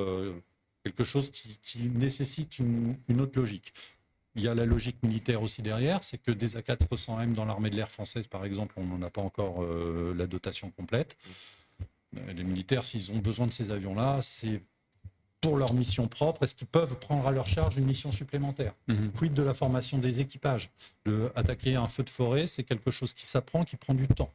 quelque 0.82 1.04
chose 1.04 1.30
qui, 1.30 1.78
nécessite 1.88 2.58
une, 2.58 2.96
une 3.08 3.20
autre 3.20 3.38
logique. 3.38 3.72
Il 4.34 4.42
y 4.42 4.48
a 4.48 4.54
la 4.54 4.64
logique 4.64 5.02
militaire 5.02 5.42
aussi 5.42 5.60
derrière, 5.62 6.02
c'est 6.02 6.18
que 6.18 6.30
des 6.30 6.56
A400M 6.56 7.32
dans 7.32 7.44
l'armée 7.44 7.68
de 7.70 7.76
l'air 7.76 7.90
française, 7.90 8.26
par 8.26 8.44
exemple, 8.44 8.74
on 8.78 8.84
n'en 8.84 9.02
a 9.02 9.10
pas 9.10 9.20
encore 9.20 9.62
euh, 9.62 10.14
la 10.16 10.26
dotation 10.26 10.70
complète. 10.70 11.18
Euh, 12.16 12.32
Les 12.32 12.44
militaires, 12.44 12.84
s'ils 12.84 13.12
ont 13.12 13.18
besoin 13.18 13.46
de 13.46 13.52
ces 13.52 13.70
avions-là, 13.70 14.20
c'est 14.22 14.62
pour 15.42 15.56
leur 15.58 15.74
mission 15.74 16.08
propre. 16.08 16.44
Est-ce 16.44 16.54
qu'ils 16.54 16.68
peuvent 16.68 16.96
prendre 16.98 17.26
à 17.26 17.32
leur 17.32 17.46
charge 17.48 17.76
une 17.76 17.84
mission 17.84 18.10
supplémentaire 18.12 18.72
Quid 19.18 19.34
de 19.34 19.42
la 19.42 19.52
formation 19.52 19.98
des 19.98 20.20
équipages 20.20 20.70
Le, 21.04 21.30
Attaquer 21.36 21.74
un 21.74 21.88
feu 21.88 22.04
de 22.04 22.08
forêt, 22.10 22.46
c'est 22.46 22.62
quelque 22.62 22.90
chose 22.90 23.12
qui 23.12 23.26
s'apprend, 23.26 23.64
qui 23.64 23.76
prend 23.76 23.92
du 23.92 24.06
temps. 24.08 24.32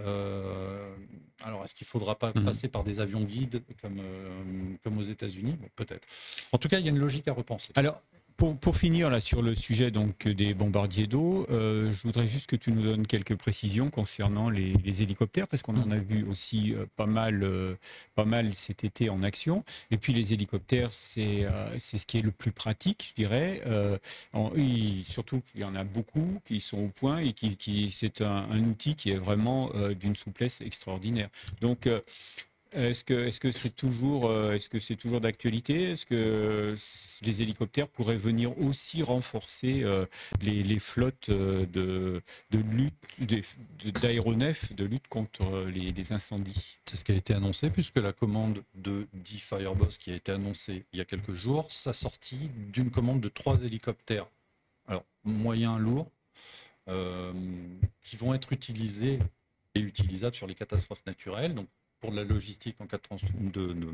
Euh, 0.00 0.94
alors, 1.42 1.62
est-ce 1.64 1.74
qu'il 1.74 1.84
ne 1.84 1.88
faudra 1.90 2.18
pas 2.18 2.32
Mhm. 2.34 2.44
passer 2.44 2.68
par 2.68 2.84
des 2.84 3.00
avions 3.00 3.20
guides 3.22 3.62
comme, 3.82 3.98
euh, 4.00 4.74
comme 4.82 4.96
aux 4.98 5.02
États-Unis? 5.02 5.56
Bon, 5.60 5.68
Peut-être. 5.76 6.06
En 6.52 6.58
tout 6.58 6.68
cas, 6.68 6.78
il 6.78 6.84
y 6.84 6.88
a 6.88 6.90
une 6.92 6.98
logique 6.98 7.26
à 7.28 7.32
repenser. 7.32 7.72
Alors, 7.74 8.00
pour, 8.36 8.58
pour 8.58 8.76
finir 8.76 9.10
là 9.10 9.20
sur 9.20 9.42
le 9.42 9.54
sujet 9.54 9.90
donc 9.90 10.26
des 10.28 10.54
bombardiers 10.54 11.06
d'eau, 11.06 11.46
euh, 11.50 11.90
je 11.92 12.02
voudrais 12.02 12.26
juste 12.26 12.46
que 12.48 12.56
tu 12.56 12.72
nous 12.72 12.82
donnes 12.82 13.06
quelques 13.06 13.36
précisions 13.36 13.90
concernant 13.90 14.50
les, 14.50 14.72
les 14.84 15.02
hélicoptères, 15.02 15.48
parce 15.48 15.62
qu'on 15.62 15.76
en 15.76 15.90
a 15.90 15.98
vu 15.98 16.24
aussi 16.24 16.74
euh, 16.74 16.86
pas 16.96 17.06
mal, 17.06 17.42
euh, 17.42 17.76
pas 18.14 18.24
mal 18.24 18.54
cet 18.54 18.84
été 18.84 19.10
en 19.10 19.22
action. 19.22 19.64
Et 19.90 19.98
puis 19.98 20.12
les 20.12 20.32
hélicoptères, 20.32 20.92
c'est 20.92 21.46
c'est 21.78 21.98
ce 21.98 22.06
qui 22.06 22.18
est 22.18 22.22
le 22.22 22.30
plus 22.32 22.52
pratique, 22.52 23.06
je 23.08 23.14
dirais. 23.14 23.62
En- 24.32 24.52
surtout 25.04 25.40
qu'il 25.40 25.60
y 25.60 25.64
en 25.64 25.74
a 25.74 25.84
beaucoup 25.84 26.40
qui 26.44 26.60
sont 26.60 26.78
au 26.78 26.88
point 26.88 27.18
et 27.18 27.32
qui, 27.32 27.56
qui 27.56 27.90
c'est 27.90 28.20
un, 28.20 28.48
un 28.50 28.60
outil 28.64 28.94
qui 28.96 29.10
est 29.10 29.16
vraiment 29.16 29.70
d'une 30.00 30.16
souplesse 30.16 30.60
extraordinaire. 30.60 31.28
Donc 31.60 31.88
est-ce 32.74 33.04
que 33.04 33.14
est-ce 33.14 33.40
que 33.40 33.52
c'est 33.52 33.74
toujours 33.74 34.26
euh, 34.26 34.52
est-ce 34.52 34.68
que 34.68 34.80
c'est 34.80 34.96
toujours 34.96 35.20
d'actualité? 35.20 35.92
Est-ce 35.92 36.06
que 36.06 36.76
les 37.24 37.42
hélicoptères 37.42 37.88
pourraient 37.88 38.16
venir 38.16 38.58
aussi 38.58 39.02
renforcer 39.02 39.82
euh, 39.82 40.06
les, 40.40 40.78
flottes 40.78 41.28
euh, 41.28 42.20
d'aéronefs 44.00 44.72
de 44.74 44.84
lutte 44.84 45.08
contre 45.08 45.66
les, 45.68 46.12
incendies? 46.12 46.78
C'est 46.86 46.96
ce 46.96 47.04
qui 47.04 47.12
a 47.12 47.16
été 47.16 47.32
annoncé, 47.34 47.70
puisque 47.70 47.98
la 47.98 48.12
commande 48.12 48.62
de 48.74 49.06
10 49.14 49.38
Fireboss 49.38 49.98
qui 49.98 50.10
a 50.10 50.16
été 50.16 50.32
annoncée 50.32 50.84
il 50.92 50.98
y 50.98 51.02
a 51.02 51.04
quelques 51.04 51.34
jours 51.34 51.70
s'assortit 51.70 52.50
d'une 52.72 52.90
commande 52.90 53.20
de 53.20 53.28
trois 53.28 53.62
hélicoptères, 53.62 54.26
alors 54.86 55.04
moyens, 55.24 55.78
lourds, 55.78 56.10
euh, 56.88 57.32
qui 58.02 58.16
vont 58.16 58.34
être 58.34 58.52
utilisés 58.52 59.18
et 59.74 59.80
utilisables 59.80 60.36
sur 60.36 60.46
les 60.46 60.54
catastrophes 60.54 61.04
naturelles, 61.06 61.54
pour 62.04 62.12
la 62.12 62.24
logistique 62.24 62.76
en 62.80 62.86
cas 62.86 62.98
de, 62.98 63.72
de- 63.72 63.92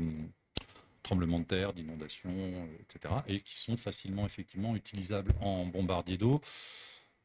tremblement 1.01 1.39
de 1.39 1.45
terre, 1.45 1.71
d'inondation, 1.73 2.29
euh, 2.29 2.65
etc., 2.81 3.13
et 3.27 3.39
qui 3.39 3.57
sont 3.57 3.77
facilement 3.77 4.25
effectivement 4.25 4.75
utilisables 4.75 5.31
en 5.39 5.65
bombardier 5.65 6.17
d'eau 6.17 6.41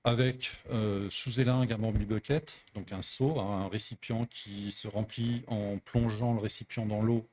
avec 0.05 0.53
euh, 0.71 1.11
sous 1.11 1.41
élingue 1.41 1.73
un 1.73 1.79
bombi 1.79 2.05
bucket, 2.05 2.61
donc 2.77 2.93
un 2.93 3.03
seau, 3.03 3.41
un 3.41 3.67
récipient 3.69 4.25
qui 4.27 4.71
se 4.71 4.87
remplit 4.87 5.43
en 5.49 5.79
plongeant 5.79 6.33
le 6.35 6.39
récipient 6.39 6.87
dans 6.87 7.03
l'eau. 7.03 7.29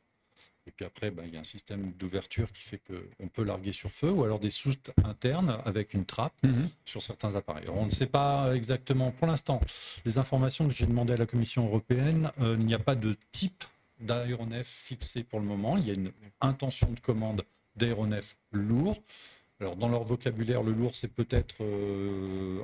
Et 0.65 0.71
puis 0.71 0.85
après, 0.85 1.11
ben, 1.11 1.23
il 1.27 1.33
y 1.33 1.37
a 1.37 1.39
un 1.39 1.45
système 1.45 1.91
d'ouverture 1.93 2.51
qui 2.51 2.63
fait 2.63 2.79
qu'on 2.79 3.27
peut 3.27 3.43
larguer 3.43 3.73
sur 3.73 3.91
feu, 3.91 4.09
ou 4.09 4.23
alors 4.23 4.39
des 4.39 4.49
soutes 4.49 4.91
internes 5.03 5.57
avec 5.65 5.93
une 5.93 6.05
trappe 6.05 6.33
sur 6.85 7.01
certains 7.01 7.35
appareils. 7.35 7.63
Alors, 7.63 7.77
on 7.77 7.85
ne 7.85 7.91
sait 7.91 8.07
pas 8.07 8.55
exactement 8.55 9.11
pour 9.11 9.27
l'instant. 9.27 9.59
Les 10.05 10.17
informations 10.17 10.67
que 10.67 10.73
j'ai 10.73 10.85
demandées 10.85 11.13
à 11.13 11.17
la 11.17 11.25
Commission 11.25 11.65
européenne, 11.65 12.31
euh, 12.39 12.55
il 12.57 12.65
n'y 12.65 12.73
a 12.73 12.79
pas 12.79 12.95
de 12.95 13.17
type 13.31 13.63
d'aéronef 13.99 14.67
fixé 14.67 15.23
pour 15.23 15.39
le 15.39 15.45
moment. 15.45 15.77
Il 15.77 15.87
y 15.87 15.91
a 15.91 15.93
une 15.93 16.11
intention 16.41 16.91
de 16.91 16.99
commande 16.99 17.43
d'aéronefs 17.75 18.37
lourds. 18.51 19.01
Alors, 19.59 19.75
dans 19.75 19.87
leur 19.87 20.03
vocabulaire, 20.03 20.63
le 20.63 20.71
lourd, 20.71 20.95
c'est 20.95 21.13
peut-être 21.13 21.55
euh, 21.61 22.63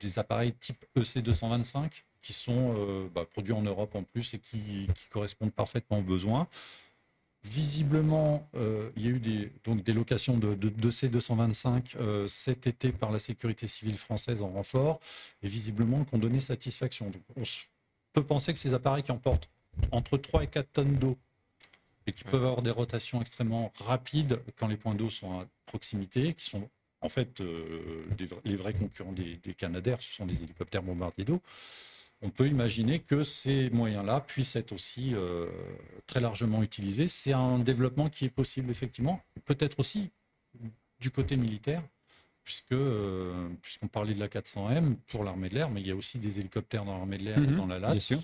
des 0.00 0.18
appareils 0.18 0.54
type 0.54 0.84
E 0.96 1.00
EC225 1.00 1.90
qui 2.22 2.32
sont 2.32 2.74
euh, 2.78 3.06
bah, 3.14 3.26
produits 3.30 3.52
en 3.52 3.62
Europe 3.62 3.94
en 3.94 4.02
plus 4.02 4.32
et 4.32 4.38
qui, 4.38 4.88
qui 4.94 5.08
correspondent 5.10 5.52
parfaitement 5.52 5.98
aux 5.98 6.02
besoins. 6.02 6.48
Visiblement, 7.44 8.48
euh, 8.54 8.90
il 8.96 9.04
y 9.04 9.06
a 9.06 9.10
eu 9.10 9.18
des, 9.18 9.52
donc 9.64 9.82
des 9.84 9.92
locations 9.92 10.38
de, 10.38 10.54
de, 10.54 10.70
de 10.70 10.90
C225 10.90 11.94
euh, 11.96 12.26
cet 12.26 12.66
été 12.66 12.90
par 12.90 13.12
la 13.12 13.18
sécurité 13.18 13.66
civile 13.66 13.98
française 13.98 14.40
en 14.42 14.48
renfort 14.48 14.98
et 15.42 15.46
visiblement 15.48 16.04
qui 16.04 16.14
ont 16.14 16.18
donné 16.18 16.40
satisfaction. 16.40 17.10
Donc, 17.10 17.22
on 17.36 17.42
peut 18.14 18.24
penser 18.24 18.54
que 18.54 18.58
ces 18.58 18.72
appareils 18.72 19.02
qui 19.02 19.12
emportent 19.12 19.50
entre 19.90 20.16
3 20.16 20.44
et 20.44 20.46
4 20.46 20.72
tonnes 20.72 20.94
d'eau 20.96 21.18
et 22.06 22.12
qui 22.12 22.24
Ouais. 22.24 22.30
peuvent 22.30 22.44
avoir 22.46 22.62
des 22.62 22.70
rotations 22.70 23.20
extrêmement 23.20 23.72
rapides 23.78 24.40
quand 24.58 24.68
les 24.68 24.78
points 24.78 24.94
d'eau 24.94 25.10
sont 25.10 25.40
à 25.40 25.46
proximité, 25.66 26.32
qui 26.32 26.46
sont 26.46 26.68
en 27.02 27.08
fait 27.10 27.40
euh, 27.42 28.04
des 28.16 28.28
les 28.46 28.56
vrais 28.56 28.72
concurrents 28.72 29.12
des, 29.12 29.36
des 29.36 29.52
Canadair, 29.52 30.00
ce 30.00 30.14
sont 30.14 30.24
des 30.24 30.42
hélicoptères 30.42 30.82
bombardiers 30.82 31.26
d'eau. 31.26 31.42
On 32.24 32.30
peut 32.30 32.48
imaginer 32.48 33.00
que 33.00 33.22
ces 33.22 33.68
moyens-là 33.70 34.20
puissent 34.20 34.56
être 34.56 34.72
aussi 34.72 35.14
euh, 35.14 35.46
très 36.06 36.20
largement 36.20 36.62
utilisés. 36.62 37.06
C'est 37.06 37.34
un 37.34 37.58
développement 37.58 38.08
qui 38.08 38.24
est 38.24 38.30
possible 38.30 38.70
effectivement, 38.70 39.20
peut-être 39.44 39.78
aussi 39.78 40.10
du 41.00 41.10
côté 41.10 41.36
militaire, 41.36 41.82
puisque 42.42 42.72
euh, 42.72 43.48
puisqu'on 43.60 43.88
parlait 43.88 44.14
de 44.14 44.20
la 44.20 44.28
400M 44.28 44.96
pour 45.08 45.22
l'armée 45.22 45.50
de 45.50 45.54
l'air, 45.54 45.68
mais 45.68 45.82
il 45.82 45.86
y 45.86 45.90
a 45.90 45.96
aussi 45.96 46.18
des 46.18 46.38
hélicoptères 46.40 46.86
dans 46.86 46.96
l'armée 46.96 47.18
de 47.18 47.24
l'air 47.24 47.38
et 47.38 47.46
Mhm, 47.46 47.56
dans 47.56 47.66
la 47.66 47.78
Bien 47.78 47.88
LAT. 47.90 48.00
sûr. 48.00 48.20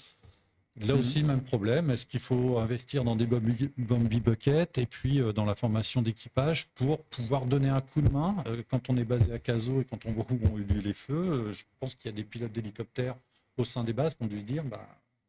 Là 0.77 0.95
Mhm. 0.95 1.01
aussi, 1.01 1.23
même 1.23 1.43
problème. 1.43 1.91
Est-ce 1.91 2.07
qu'il 2.07 2.21
faut 2.21 2.59
investir 2.59 3.05
dans 3.05 3.17
des 3.17 3.27
bombi 3.27 4.21
buckets 4.21 4.79
et 4.79 4.87
puis 4.87 5.21
euh, 5.21 5.33
dans 5.35 5.45
la 5.45 5.55
formation 5.57 6.01
d'équipage 6.01 6.69
pour 6.69 7.05
pouvoir 7.05 7.45
donner 7.45 7.69
un 7.69 7.83
coup 7.83 8.01
de 8.01 8.09
main 8.09 8.43
Quand 8.71 8.89
on 8.89 8.97
est 8.97 9.05
basé 9.05 9.31
à 9.33 9.39
Caso 9.39 9.83
et 9.83 9.85
quand 9.85 10.07
on 10.07 10.13
voit 10.13 10.25
où 10.31 10.47
ont 10.55 10.57
eu 10.57 10.63
lieu 10.65 10.81
les 10.81 10.95
feux, 10.95 11.51
je 11.53 11.65
pense 11.81 11.95
qu'il 11.95 12.11
y 12.11 12.15
a 12.15 12.17
des 12.17 12.25
pilotes 12.25 12.53
d'hélicoptères 12.53 13.17
au 13.61 13.65
sein 13.65 13.85
des 13.85 13.93
bases 13.93 14.15
qui 14.15 14.23
ont 14.25 14.27
dû 14.27 14.39
se 14.39 14.45
dire 14.45 14.65
bah, 14.65 14.87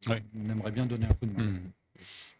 Ouais. 0.08 0.22
on 0.34 0.48
aimerait 0.50 0.72
bien 0.72 0.84
donner 0.86 1.06
un 1.06 1.14
coup 1.14 1.26
de 1.26 1.32
main. 1.32 1.44
Mhm. 1.44 1.70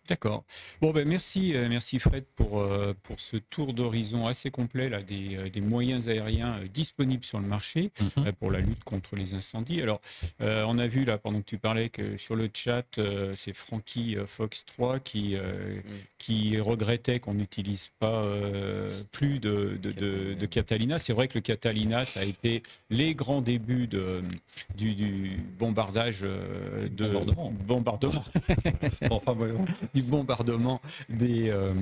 D'accord. 0.09 0.43
Bon, 0.81 0.91
ben 0.91 1.07
merci, 1.07 1.55
euh, 1.55 1.69
merci 1.69 2.01
Fred 2.01 2.25
pour, 2.35 2.59
euh, 2.61 2.93
pour 3.05 3.21
ce 3.21 3.37
tour 3.37 3.73
d'horizon 3.73 4.27
assez 4.27 4.51
complet 4.51 4.89
là, 4.89 5.01
des, 5.01 5.37
euh, 5.37 5.49
des 5.49 5.61
moyens 5.61 6.09
aériens 6.09 6.59
disponibles 6.75 7.23
sur 7.25 7.39
le 7.39 7.47
marché 7.47 7.93
Mhm. 8.17 8.33
pour 8.33 8.51
la 8.51 8.59
lutte 8.59 8.83
contre 8.83 9.15
les 9.15 9.33
incendies. 9.35 9.81
Alors, 9.81 10.01
euh, 10.41 10.65
on 10.67 10.79
a 10.79 10.89
vu 10.89 11.05
là, 11.05 11.19
pendant 11.19 11.41
que 11.41 11.47
tu 11.47 11.57
parlais, 11.57 11.89
que 11.89 12.17
sur 12.19 12.35
le 12.35 12.51
chat, 12.53 12.85
euh, 12.99 13.35
c'est 13.37 13.55
Frankie 13.55 14.17
euh, 14.17 14.27
Fox 14.27 14.65
3 14.67 14.99
qui, 14.99 15.37
euh, 15.37 15.81
qui 16.19 16.59
regrettait 16.59 17.21
qu'on 17.21 17.35
n'utilise 17.35 17.91
pas 18.01 18.25
plus 19.13 19.39
de, 19.39 19.79
de, 19.81 19.93
de- 19.93 20.35
de 20.35 20.47
Catalina. 20.47 20.99
C'est 20.99 21.13
vrai 21.13 21.29
que 21.29 21.35
le 21.35 21.43
Catalina, 21.43 22.05
ça 22.05 22.21
a 22.21 22.25
été 22.25 22.63
les 22.91 23.15
grands 23.15 23.41
débuts 23.41 23.87
de, 23.87 24.23
du, 24.77 24.95
du 24.95 25.39
bombardage 25.59 26.23
de 26.23 26.89
Bombardement. 27.09 27.53
bombardement 27.67 28.23
Enfin. 29.11 29.37
du 29.95 30.03
bombardement 30.03 30.81
des, 31.09 31.51
euh, 31.51 31.75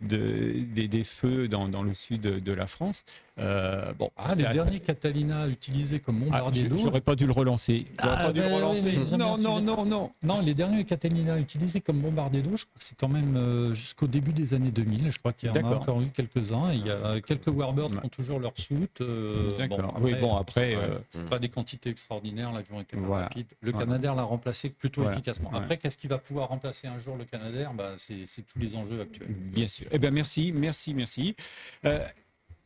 de- 0.00 0.64
des, 0.74 0.88
des 0.88 1.04
feux 1.04 1.48
dans 1.68 1.82
le 1.82 1.94
sud 1.94 2.22
de 2.22 2.52
la 2.52 2.66
France. 2.66 3.04
Euh, 3.38 3.92
bon, 3.92 4.10
Ah, 4.16 4.34
les 4.34 4.44
derniers 4.44 4.80
Catalina 4.80 5.46
utilisés 5.46 6.00
comme 6.00 6.16
Ah, 6.22 6.24
bombardier 6.24 6.68
d'eau. 6.68 6.78
J'aurais 6.78 7.02
pas 7.02 7.14
dû 7.14 7.26
le 7.26 7.32
relancer. 7.32 7.86
Ah, 7.98 8.16
pas 8.16 8.32
dû 8.32 8.40
le 8.40 8.46
ben 8.46 8.54
relancer. 8.56 8.82
oui, 8.86 9.16
non, 9.18 9.36
non, 9.36 9.60
non, 9.60 9.84
non. 9.84 10.10
Non, 10.22 10.40
les 10.40 10.54
derniers 10.54 10.84
Catalina 10.84 11.38
utilisés 11.38 11.82
comme 11.82 12.00
bombardier 12.00 12.40
d'eau, 12.40 12.56
je 12.56 12.64
crois 12.64 12.78
que 12.78 12.84
c'est 12.84 12.96
quand 12.96 13.08
même 13.08 13.36
euh, 13.36 13.74
jusqu'au 13.74 14.06
début 14.06 14.32
des 14.32 14.54
années 14.54 14.70
2000. 14.70 15.10
Je 15.12 15.18
crois 15.18 15.34
qu'il 15.34 15.50
y 15.50 15.52
en 15.52 15.54
a 15.56 15.74
encore 15.74 16.00
eu 16.00 16.06
quelques-uns. 16.08 16.72
Il 16.72 16.86
y 16.86 16.90
a 16.90 17.20
quelques 17.20 17.48
Warbirds 17.48 17.90
qui 18.00 18.06
ont 18.06 18.08
toujours 18.08 18.40
leur 18.40 18.56
soute. 18.56 19.00
euh, 19.02 19.50
D'accord. 19.58 19.78
bon, 19.92 20.00
oui, 20.00 20.14
bon, 20.14 20.36
après, 20.36 20.74
euh, 20.74 20.98
c'est 21.10 21.28
pas 21.28 21.38
des 21.38 21.48
quantités 21.50 21.90
extraordinaires, 21.90 22.52
l'avion 22.52 22.80
était 22.80 22.96
pas 22.96 23.02
Voilà. 23.02 23.24
rapide. 23.24 23.46
Le 23.60 23.70
Voilà. 23.70 23.86
Canadair 23.86 24.14
l'a 24.14 24.22
remplacé 24.22 24.70
plutôt 24.70 25.02
Voilà. 25.02 25.16
efficacement. 25.16 25.50
Après, 25.52 25.76
qu'est-ce 25.76 25.98
qui 25.98 26.06
va 26.06 26.16
pouvoir 26.18 26.48
remplacer 26.48 26.86
un 26.88 26.98
jour 26.98 27.16
le 27.16 27.24
Canadair? 27.24 27.74
Bah, 27.74 27.92
c'est, 27.98 28.24
c'est 28.26 28.42
tous 28.42 28.58
les 28.58 28.74
enjeux 28.76 29.00
actuels. 29.02 29.28
bien 29.28 29.68
sûr. 29.68 29.86
Eh 29.90 29.98
bien, 29.98 30.10
merci, 30.10 30.52
merci, 30.52 30.94
merci. 30.94 31.36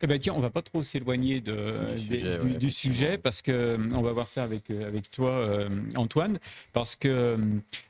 Eh 0.03 0.07
ben 0.07 0.19
tiens, 0.19 0.33
on 0.35 0.41
va 0.41 0.49
pas 0.49 0.63
trop 0.63 0.83
s'éloigner 0.83 1.41
de, 1.41 1.95
Du 1.95 1.99
sujet, 1.99 2.19
du, 2.21 2.27
ouais, 2.27 2.39
du 2.39 2.67
effectivement. 2.69 2.71
sujet 2.71 3.19
parce 3.19 3.43
que 3.43 3.53
euh, 3.53 3.77
on 3.93 4.01
va 4.01 4.13
voir 4.13 4.29
ça 4.29 4.43
avec 4.45 4.71
euh, 4.71 4.87
avec 4.89 5.11
toi, 5.11 5.31
euh, 5.31 5.69
Antoine, 5.95 6.39
parce 6.73 6.97
que 6.97 7.37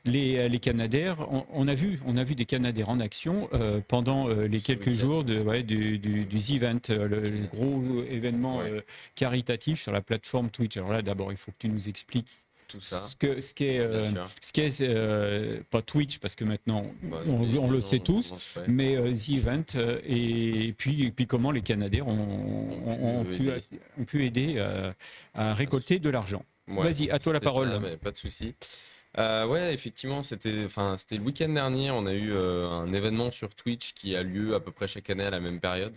les 0.03 0.49
les 0.49 0.59
Canadaires, 0.59 1.17
on, 1.31 1.45
on 1.53 1.67
a 1.69 1.73
vu 1.73 2.01
on 2.05 2.17
a 2.17 2.23
vu 2.25 2.35
des 2.35 2.45
Canadaires 2.45 2.89
en 2.89 2.99
action 2.99 3.47
euh, 3.53 3.79
pendant 3.87 4.27
euh, 4.27 4.45
les 4.47 4.59
quelques 4.59 4.87
week-end. 4.87 4.99
jours 4.99 5.23
de 5.23 5.39
ouais, 5.39 5.63
du, 5.63 5.99
du, 5.99 6.25
du 6.25 6.37
The 6.37 6.49
Event, 6.51 6.79
le 6.89 7.47
gros 7.53 8.03
événement 8.09 8.57
Ouais. 8.59 8.83
caritatif 9.15 9.81
sur 9.81 9.93
la 9.93 10.01
plateforme 10.01 10.49
Twitch. 10.49 10.75
Alors 10.77 10.91
là, 10.91 11.01
d'abord, 11.01 11.31
il 11.31 11.37
faut 11.37 11.51
que 11.51 11.57
tu 11.59 11.69
nous 11.69 11.87
expliques 11.87 12.43
Tout 12.71 12.79
ça. 12.81 13.01
ce 13.07 13.15
que 13.15 13.41
ce 13.41 13.53
qu'est 13.53 13.79
euh, 13.79 14.01
bien 14.01 14.11
sûr. 14.11 14.29
ce 14.41 14.51
qu'est 14.53 14.77
euh, 14.81 15.61
pas 15.69 15.81
Twitch 15.81 16.19
parce 16.19 16.35
que 16.35 16.43
maintenant 16.43 16.85
Bah, 17.03 17.17
on, 17.27 17.69
le 17.69 17.81
sait 17.81 17.99
tous. 17.99 18.33
Mais 18.67 18.95
euh, 18.95 19.13
The 19.13 19.29
Event, 19.29 19.63
euh, 19.75 19.99
et, 20.05 20.73
puis, 20.77 21.03
et 21.03 21.11
puis 21.11 21.27
comment 21.27 21.51
les 21.51 21.61
Canadiens 21.61 22.03
ont, 22.05 22.09
ont- 22.85 23.19
ont 23.21 23.25
pu 23.25 23.47
aider. 23.49 23.63
ont 23.99 24.03
pu 24.05 24.25
aider 24.25 24.53
euh, 24.57 24.91
à 25.33 25.53
récolter 25.53 25.99
de 25.99 26.09
l'argent. 26.09 26.43
Ouais, 26.67 26.83
Vas-y, 26.91 27.09
à 27.09 27.19
toi 27.19 27.33
la 27.33 27.39
parole. 27.39 27.69
ça, 27.69 27.79
mais 27.79 27.97
pas 27.97 28.11
de 28.11 28.17
souci. 28.17 28.55
Euh, 29.17 29.45
ouais, 29.45 29.73
effectivement, 29.73 30.23
c'était, 30.23 30.63
enfin, 30.65 30.97
c'était 30.97 31.17
le 31.17 31.23
week-end 31.23 31.49
dernier. 31.49 31.91
On 31.91 32.05
a 32.05 32.13
eu 32.13 32.31
euh, 32.31 32.69
un 32.69 32.93
événement 32.93 33.29
sur 33.31 33.53
Twitch 33.53 33.93
qui 33.93 34.15
a 34.15 34.23
lieu 34.23 34.55
à 34.55 34.61
peu 34.61 34.71
près 34.71 34.87
chaque 34.87 35.09
année 35.09 35.25
à 35.25 35.29
la 35.29 35.41
même 35.41 35.59
période, 35.59 35.93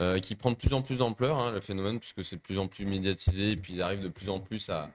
euh, 0.00 0.18
qui 0.18 0.34
prend 0.34 0.50
de 0.50 0.56
plus 0.56 0.72
en 0.72 0.80
plus 0.80 0.96
d'ampleur, 0.96 1.38
hein, 1.38 1.52
le 1.52 1.60
phénomène, 1.60 1.98
puisque 2.00 2.24
c'est 2.24 2.36
de 2.36 2.40
plus 2.40 2.58
en 2.58 2.66
plus 2.66 2.86
médiatisé, 2.86 3.50
et 3.50 3.56
puis 3.56 3.74
ils 3.74 3.82
arrivent 3.82 4.02
de 4.02 4.08
plus 4.08 4.30
en 4.30 4.40
plus 4.40 4.70
à, 4.70 4.90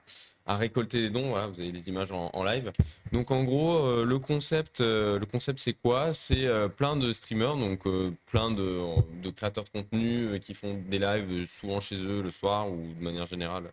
à 0.50 0.56
récolter 0.56 1.00
les 1.00 1.10
dons. 1.10 1.30
Voilà, 1.30 1.46
vous 1.46 1.60
avez 1.60 1.70
les 1.70 1.88
images 1.88 2.10
en, 2.10 2.42
live. 2.42 2.72
Donc 3.12 3.30
en 3.30 3.44
gros, 3.44 3.78
euh, 3.78 4.04
le 4.04 4.18
concept, 4.18 4.80
euh, 4.80 5.18
le 5.18 5.26
concept, 5.26 5.60
c'est 5.60 5.74
quoi? 5.74 6.12
C'est 6.12 6.44
euh, 6.44 6.66
plein 6.66 6.96
de 6.96 7.12
streamers, 7.12 7.56
donc 7.56 7.84
plein 8.26 8.50
de, 8.50 8.80
de 9.22 9.30
créateurs 9.30 9.64
de 9.64 9.70
contenu 9.70 10.40
qui 10.40 10.54
font 10.54 10.82
des 10.88 10.98
lives 10.98 11.46
souvent 11.46 11.78
chez 11.78 11.96
eux 11.96 12.20
le 12.22 12.32
soir 12.32 12.68
ou 12.68 12.78
de 12.98 13.04
manière 13.04 13.26
générale 13.26 13.70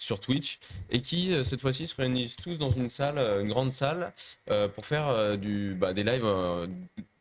sur 0.00 0.18
Twitch 0.18 0.58
et 0.90 1.00
qui 1.00 1.32
cette 1.44 1.60
fois-ci 1.60 1.86
se 1.86 1.94
réunissent 1.94 2.36
tous 2.36 2.58
dans 2.58 2.70
une 2.70 2.90
salle, 2.90 3.18
une 3.18 3.48
grande 3.48 3.72
salle, 3.72 4.12
pour 4.74 4.86
faire 4.86 5.36
du, 5.38 5.74
bah, 5.74 5.92
des 5.92 6.04
lives, 6.04 6.26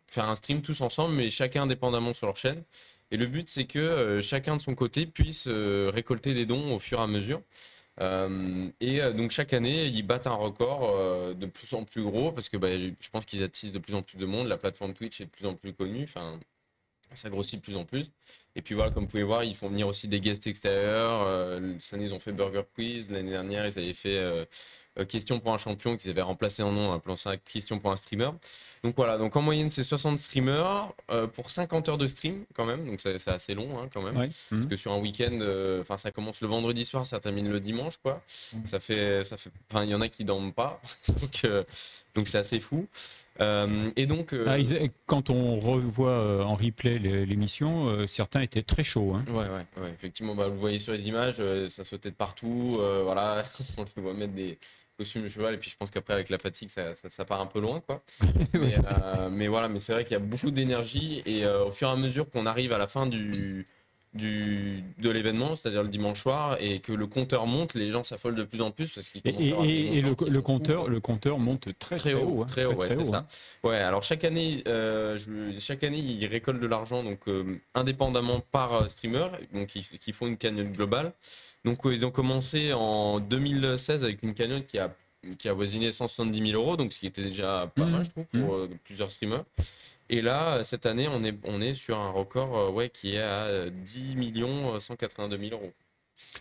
faire 0.08 0.30
un 0.30 0.36
stream 0.36 0.62
tous 0.62 0.82
ensemble, 0.82 1.16
mais 1.16 1.30
chacun 1.30 1.64
indépendamment 1.64 2.14
sur 2.14 2.28
leur 2.28 2.38
chaîne. 2.38 2.64
Et 3.10 3.18
le 3.18 3.26
but, 3.26 3.50
c'est 3.50 3.66
que 3.66 4.20
chacun 4.22 4.58
de 4.58 4.62
son 4.62 4.76
côté 4.76 5.06
puisse 5.06 5.48
récolter 5.48 6.34
des 6.34 6.46
dons 6.46 6.76
au 6.76 6.80
fur 6.80 7.00
et 7.00 7.04
à 7.04 7.08
mesure. 7.08 7.42
Euh, 8.00 8.70
et 8.80 9.02
euh, 9.02 9.12
donc 9.12 9.32
chaque 9.32 9.54
année, 9.54 9.86
ils 9.88 10.04
battent 10.04 10.28
un 10.28 10.36
record 10.36 10.84
euh, 10.84 11.34
de 11.34 11.48
plus 11.48 11.74
en 11.74 11.84
plus 11.84 12.04
gros 12.04 12.32
parce 12.32 12.48
que 12.50 12.58
bah, 12.58 12.70
je 12.78 13.10
pense 13.12 13.26
qu'ils 13.26 13.44
attisent 13.44 13.72
de 13.72 13.80
plus 13.80 13.96
en 13.96 14.04
plus 14.04 14.18
de 14.18 14.26
monde. 14.26 14.48
La 14.48 14.58
plateforme 14.58 14.94
Twitch 14.94 15.22
est 15.22 15.26
de 15.26 15.30
plus 15.30 15.46
en 15.46 15.56
plus 15.56 15.74
connue. 15.74 16.08
Ça 17.14 17.30
grossit 17.30 17.60
de 17.60 17.64
plus 17.64 17.76
en 17.76 17.86
plus. 17.86 18.12
Et 18.58 18.62
puis 18.62 18.74
voilà, 18.74 18.90
comme 18.92 19.04
vous 19.04 19.10
pouvez 19.10 19.24
voir, 19.24 19.44
ils 19.44 19.56
font 19.56 19.70
venir 19.70 19.88
aussi 19.88 20.08
des 20.08 20.20
guests 20.20 20.48
extérieurs. 20.48 21.24
Euh, 21.28 21.74
ils 21.98 22.14
ont 22.14 22.20
fait 22.20 22.32
Burger 22.34 22.64
Quiz. 22.74 23.10
L'année 23.12 23.30
dernière, 23.30 23.68
ils 23.68 23.78
avaient 23.78 23.94
fait 23.94 24.18
euh, 24.18 24.46
euh, 25.00 25.06
Question 25.06 25.40
pour 25.40 25.54
un 25.54 25.60
champion 25.60 25.96
qu'ils 25.96 26.10
avaient 26.10 26.24
remplacé 26.24 26.64
en 26.64 26.72
nom, 26.72 26.92
appelant 26.92 27.16
ça 27.18 27.38
Question 27.38 27.78
pour 27.78 27.92
un 27.92 27.98
streamer. 27.98 28.32
Donc 28.84 28.96
voilà, 28.98 29.18
donc 29.20 29.36
en 29.36 29.42
moyenne, 29.44 29.70
c'est 29.70 29.84
60 29.84 30.18
streamers 30.18 30.92
euh, 31.12 31.28
pour 31.28 31.52
50 31.52 31.88
heures 31.90 31.98
de 32.00 32.08
stream 32.08 32.46
quand 32.56 32.66
même. 32.66 32.84
Donc 32.86 33.00
c'est 33.00 33.28
assez 33.28 33.54
long 33.54 33.78
hein, 33.80 33.90
quand 33.94 34.02
même. 34.02 34.18
Ouais. 34.18 34.30
Parce 34.50 34.66
que 34.66 34.76
sur 34.76 34.92
un 34.92 34.98
week-end, 35.00 35.38
enfin 35.82 35.98
ça 36.00 36.10
commence 36.10 36.42
le 36.42 36.48
vendredi 36.48 36.84
soir, 36.84 37.06
ça 37.06 37.20
termine 37.20 37.50
le 37.50 37.60
dimanche, 37.60 37.98
quoi. 37.98 38.24
Ça 38.66 38.80
fait, 38.80 39.24
ça 39.24 39.38
fait, 39.38 39.52
il 39.84 39.90
y 39.90 39.94
en 39.96 40.02
a 40.02 40.10
qui 40.10 40.24
dorment 40.26 40.54
pas, 40.54 40.82
donc 41.22 41.46
donc 42.16 42.28
c'est 42.28 42.38
assez 42.40 42.60
fou. 42.60 42.88
Et 43.96 44.06
donc, 44.08 44.34
Ah, 44.48 44.58
ils- 44.58 44.90
quand 45.06 45.30
on 45.30 45.60
revoit 45.60 46.44
en 46.46 46.56
replay 46.56 46.98
l'émission, 47.00 48.08
certains 48.08 48.42
étaient 48.48 48.64
très 48.64 48.84
chauds. 48.84 49.14
hein. 49.16 49.26
ouais, 49.28 49.34
ouais, 49.50 49.66
ouais, 49.78 49.92
effectivement, 49.94 50.36
bah, 50.36 50.48
vous 50.48 50.54
le 50.56 50.60
voyez 50.60 50.80
sur 50.80 50.94
les 50.94 51.08
images, 51.08 51.36
euh, 51.40 51.70
ça 51.70 51.84
sautait 51.84 52.12
de 52.12 52.16
partout, 52.16 52.78
euh, 52.80 53.04
voilà, 53.04 53.46
on 53.78 53.84
les 53.84 54.02
voit 54.02 54.14
mettre 54.14 54.34
des 54.34 54.60
costumes 54.98 55.24
de 55.24 55.28
cheval, 55.28 55.54
et 55.54 55.58
puis 55.58 55.70
je 55.70 55.78
pense 55.78 55.92
qu'après 55.92 56.14
avec 56.14 56.30
la 56.30 56.40
fatigue, 56.40 56.70
ça, 56.70 56.96
ça, 56.96 57.10
ça 57.10 57.26
part 57.26 57.42
un 57.42 57.46
peu 57.48 57.60
loin, 57.60 57.82
quoi. 57.82 58.04
mais, 58.54 58.76
euh, 58.86 59.30
mais 59.30 59.48
voilà, 59.48 59.68
mais 59.70 59.80
c'est 59.80 59.94
vrai 59.94 60.04
qu'il 60.04 60.14
y 60.14 60.16
a 60.16 60.20
beaucoup 60.20 60.52
d'énergie, 60.52 61.22
et 61.26 61.46
au 61.46 61.72
fur 61.72 61.90
et 61.90 61.92
à 61.92 61.96
mesure 61.96 62.30
qu'on 62.30 62.46
arrive 62.46 62.74
à 62.74 62.78
la 62.78 62.88
fin 62.88 63.06
du 63.06 63.66
du, 64.14 64.84
de 65.00 65.10
l'événement, 65.10 65.56
c'est-à-dire 65.56 65.84
le 65.84 65.90
dimanche 65.90 66.22
soir, 66.24 66.58
et 66.60 66.80
que 66.80 66.92
le 66.92 67.08
compteur 67.08 67.46
monte, 67.46 67.76
les 67.76 67.90
gens 67.90 68.04
s'affolent 68.04 68.36
de 68.36 68.44
plus 68.44 68.62
en 68.62 68.72
plus 68.72 68.90
parce 68.94 69.10
qu'ils 69.10 69.22
Et, 69.26 69.30
et- 69.50 69.98
et 69.98 70.02
le, 70.02 70.16
le 70.28 70.42
compteur, 70.42 70.86
fous, 70.86 70.90
le 70.90 71.00
compteur 71.00 71.40
monte 71.40 71.78
très 71.78 71.98
très 71.98 72.14
haut, 72.14 72.42
hein, 72.42 72.46
très 72.46 72.66
haut, 72.66 72.74
ouais, 72.74 72.88
c'est 72.88 73.04
ça. 73.04 73.18
hein. 73.18 73.26
Ouais, 73.64 73.78
alors 73.78 74.04
chaque 74.04 74.24
année, 74.24 74.64
euh, 74.68 75.18
je- 75.18 75.60
chaque 75.60 75.84
année, 75.84 76.00
ils 76.00 76.26
récoltent 76.26 76.60
de 76.62 76.68
l'argent 76.68 77.04
donc 77.04 77.20
euh, 77.28 77.60
indépendamment 77.76 78.40
par 78.52 78.74
euh, 78.74 78.88
streamer, 78.88 79.28
donc 79.54 79.76
ils, 79.76 79.84
qui 79.84 80.14
font 80.14 80.28
une 80.28 80.38
cagnotte 80.38 80.72
globale. 80.72 81.14
Donc 81.66 81.80
ils 81.86 82.06
ont 82.06 82.12
commencé 82.12 82.72
en 82.74 83.20
2016 83.20 84.04
avec 84.04 84.24
une 84.24 84.34
cagnotte 84.34 84.66
qui 84.66 84.80
a 84.80 84.94
qui 85.40 85.50
a 85.50 85.52
avoisiné 85.52 85.92
170 85.92 86.52
000 86.52 86.62
euros, 86.62 86.78
donc 86.78 86.94
ce 86.94 87.00
qui 87.00 87.08
était 87.08 87.24
déjà 87.24 87.70
pas 87.76 87.84
Mhm. 87.86 87.92
mal, 87.92 88.06
je 88.06 88.10
trouve, 88.12 88.26
pour 88.28 88.56
euh, 88.56 88.70
plusieurs 88.86 89.12
streamers. 89.12 89.44
Et 90.10 90.22
là, 90.22 90.64
cette 90.64 90.86
année, 90.86 91.08
on 91.10 91.24
est, 91.24 91.36
on 91.44 91.62
est 91.62 91.74
sur 91.74 91.98
un 92.00 92.10
record 92.12 92.56
euh, 92.58 92.70
ouais, 92.72 92.90
qui 92.90 93.16
est 93.16 93.22
à 93.22 93.44
euh, 93.46 93.70
10 93.70 94.16
millions 94.16 94.80
182 94.80 95.38
000 95.38 95.52
euros. 95.52 95.74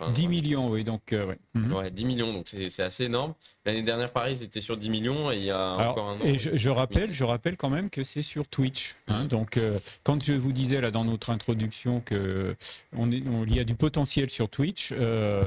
Enfin, 0.00 0.10
10 0.10 0.22
ouais. 0.22 0.28
millions, 0.28 0.70
oui, 0.70 0.84
donc 0.84 1.12
euh, 1.12 1.26
ouais. 1.26 1.38
Mhm. 1.54 1.72
Ouais, 1.74 1.90
10 1.90 2.04
millions, 2.06 2.32
donc 2.32 2.46
c'est 2.48 2.80
assez 2.82 3.04
énorme. 3.04 3.34
L'année 3.66 3.82
dernière, 3.82 4.10
pareil, 4.10 4.36
ils 4.40 4.42
étaient 4.42 4.62
sur 4.62 4.76
10 4.78 4.88
millions 4.88 5.30
et 5.30 5.36
il 5.36 5.42
y 5.44 5.50
a 5.50 5.72
encore 5.90 6.08
un 6.08 6.14
an. 6.14 6.20
et 6.24 6.38
je, 6.38 6.48
étaient 6.48 6.56
je 6.56 6.62
sur 6.62 6.72
10 6.74 6.78
rappelle, 6.78 7.12
je 7.12 7.24
rappelle 7.24 7.56
quand 7.58 7.68
même 7.68 7.90
que 7.90 8.02
c'est 8.02 8.22
sur 8.22 8.46
Twitch. 8.48 8.94
hein. 9.08 9.24
Mhm. 9.24 9.28
Donc, 9.28 9.56
euh, 9.58 9.78
quand 10.02 10.22
je 10.22 10.32
vous 10.32 10.52
disais 10.52 10.80
là 10.80 10.90
dans 10.90 11.04
notre 11.04 11.28
introduction 11.28 12.00
que 12.00 12.56
on 12.96 13.10
est, 13.10 13.22
on- 13.26 13.44
il 13.44 13.54
y 13.54 13.60
a 13.60 13.64
du 13.64 13.74
potentiel 13.74 14.30
sur 14.30 14.48
Twitch, 14.48 14.92
euh, 14.92 15.44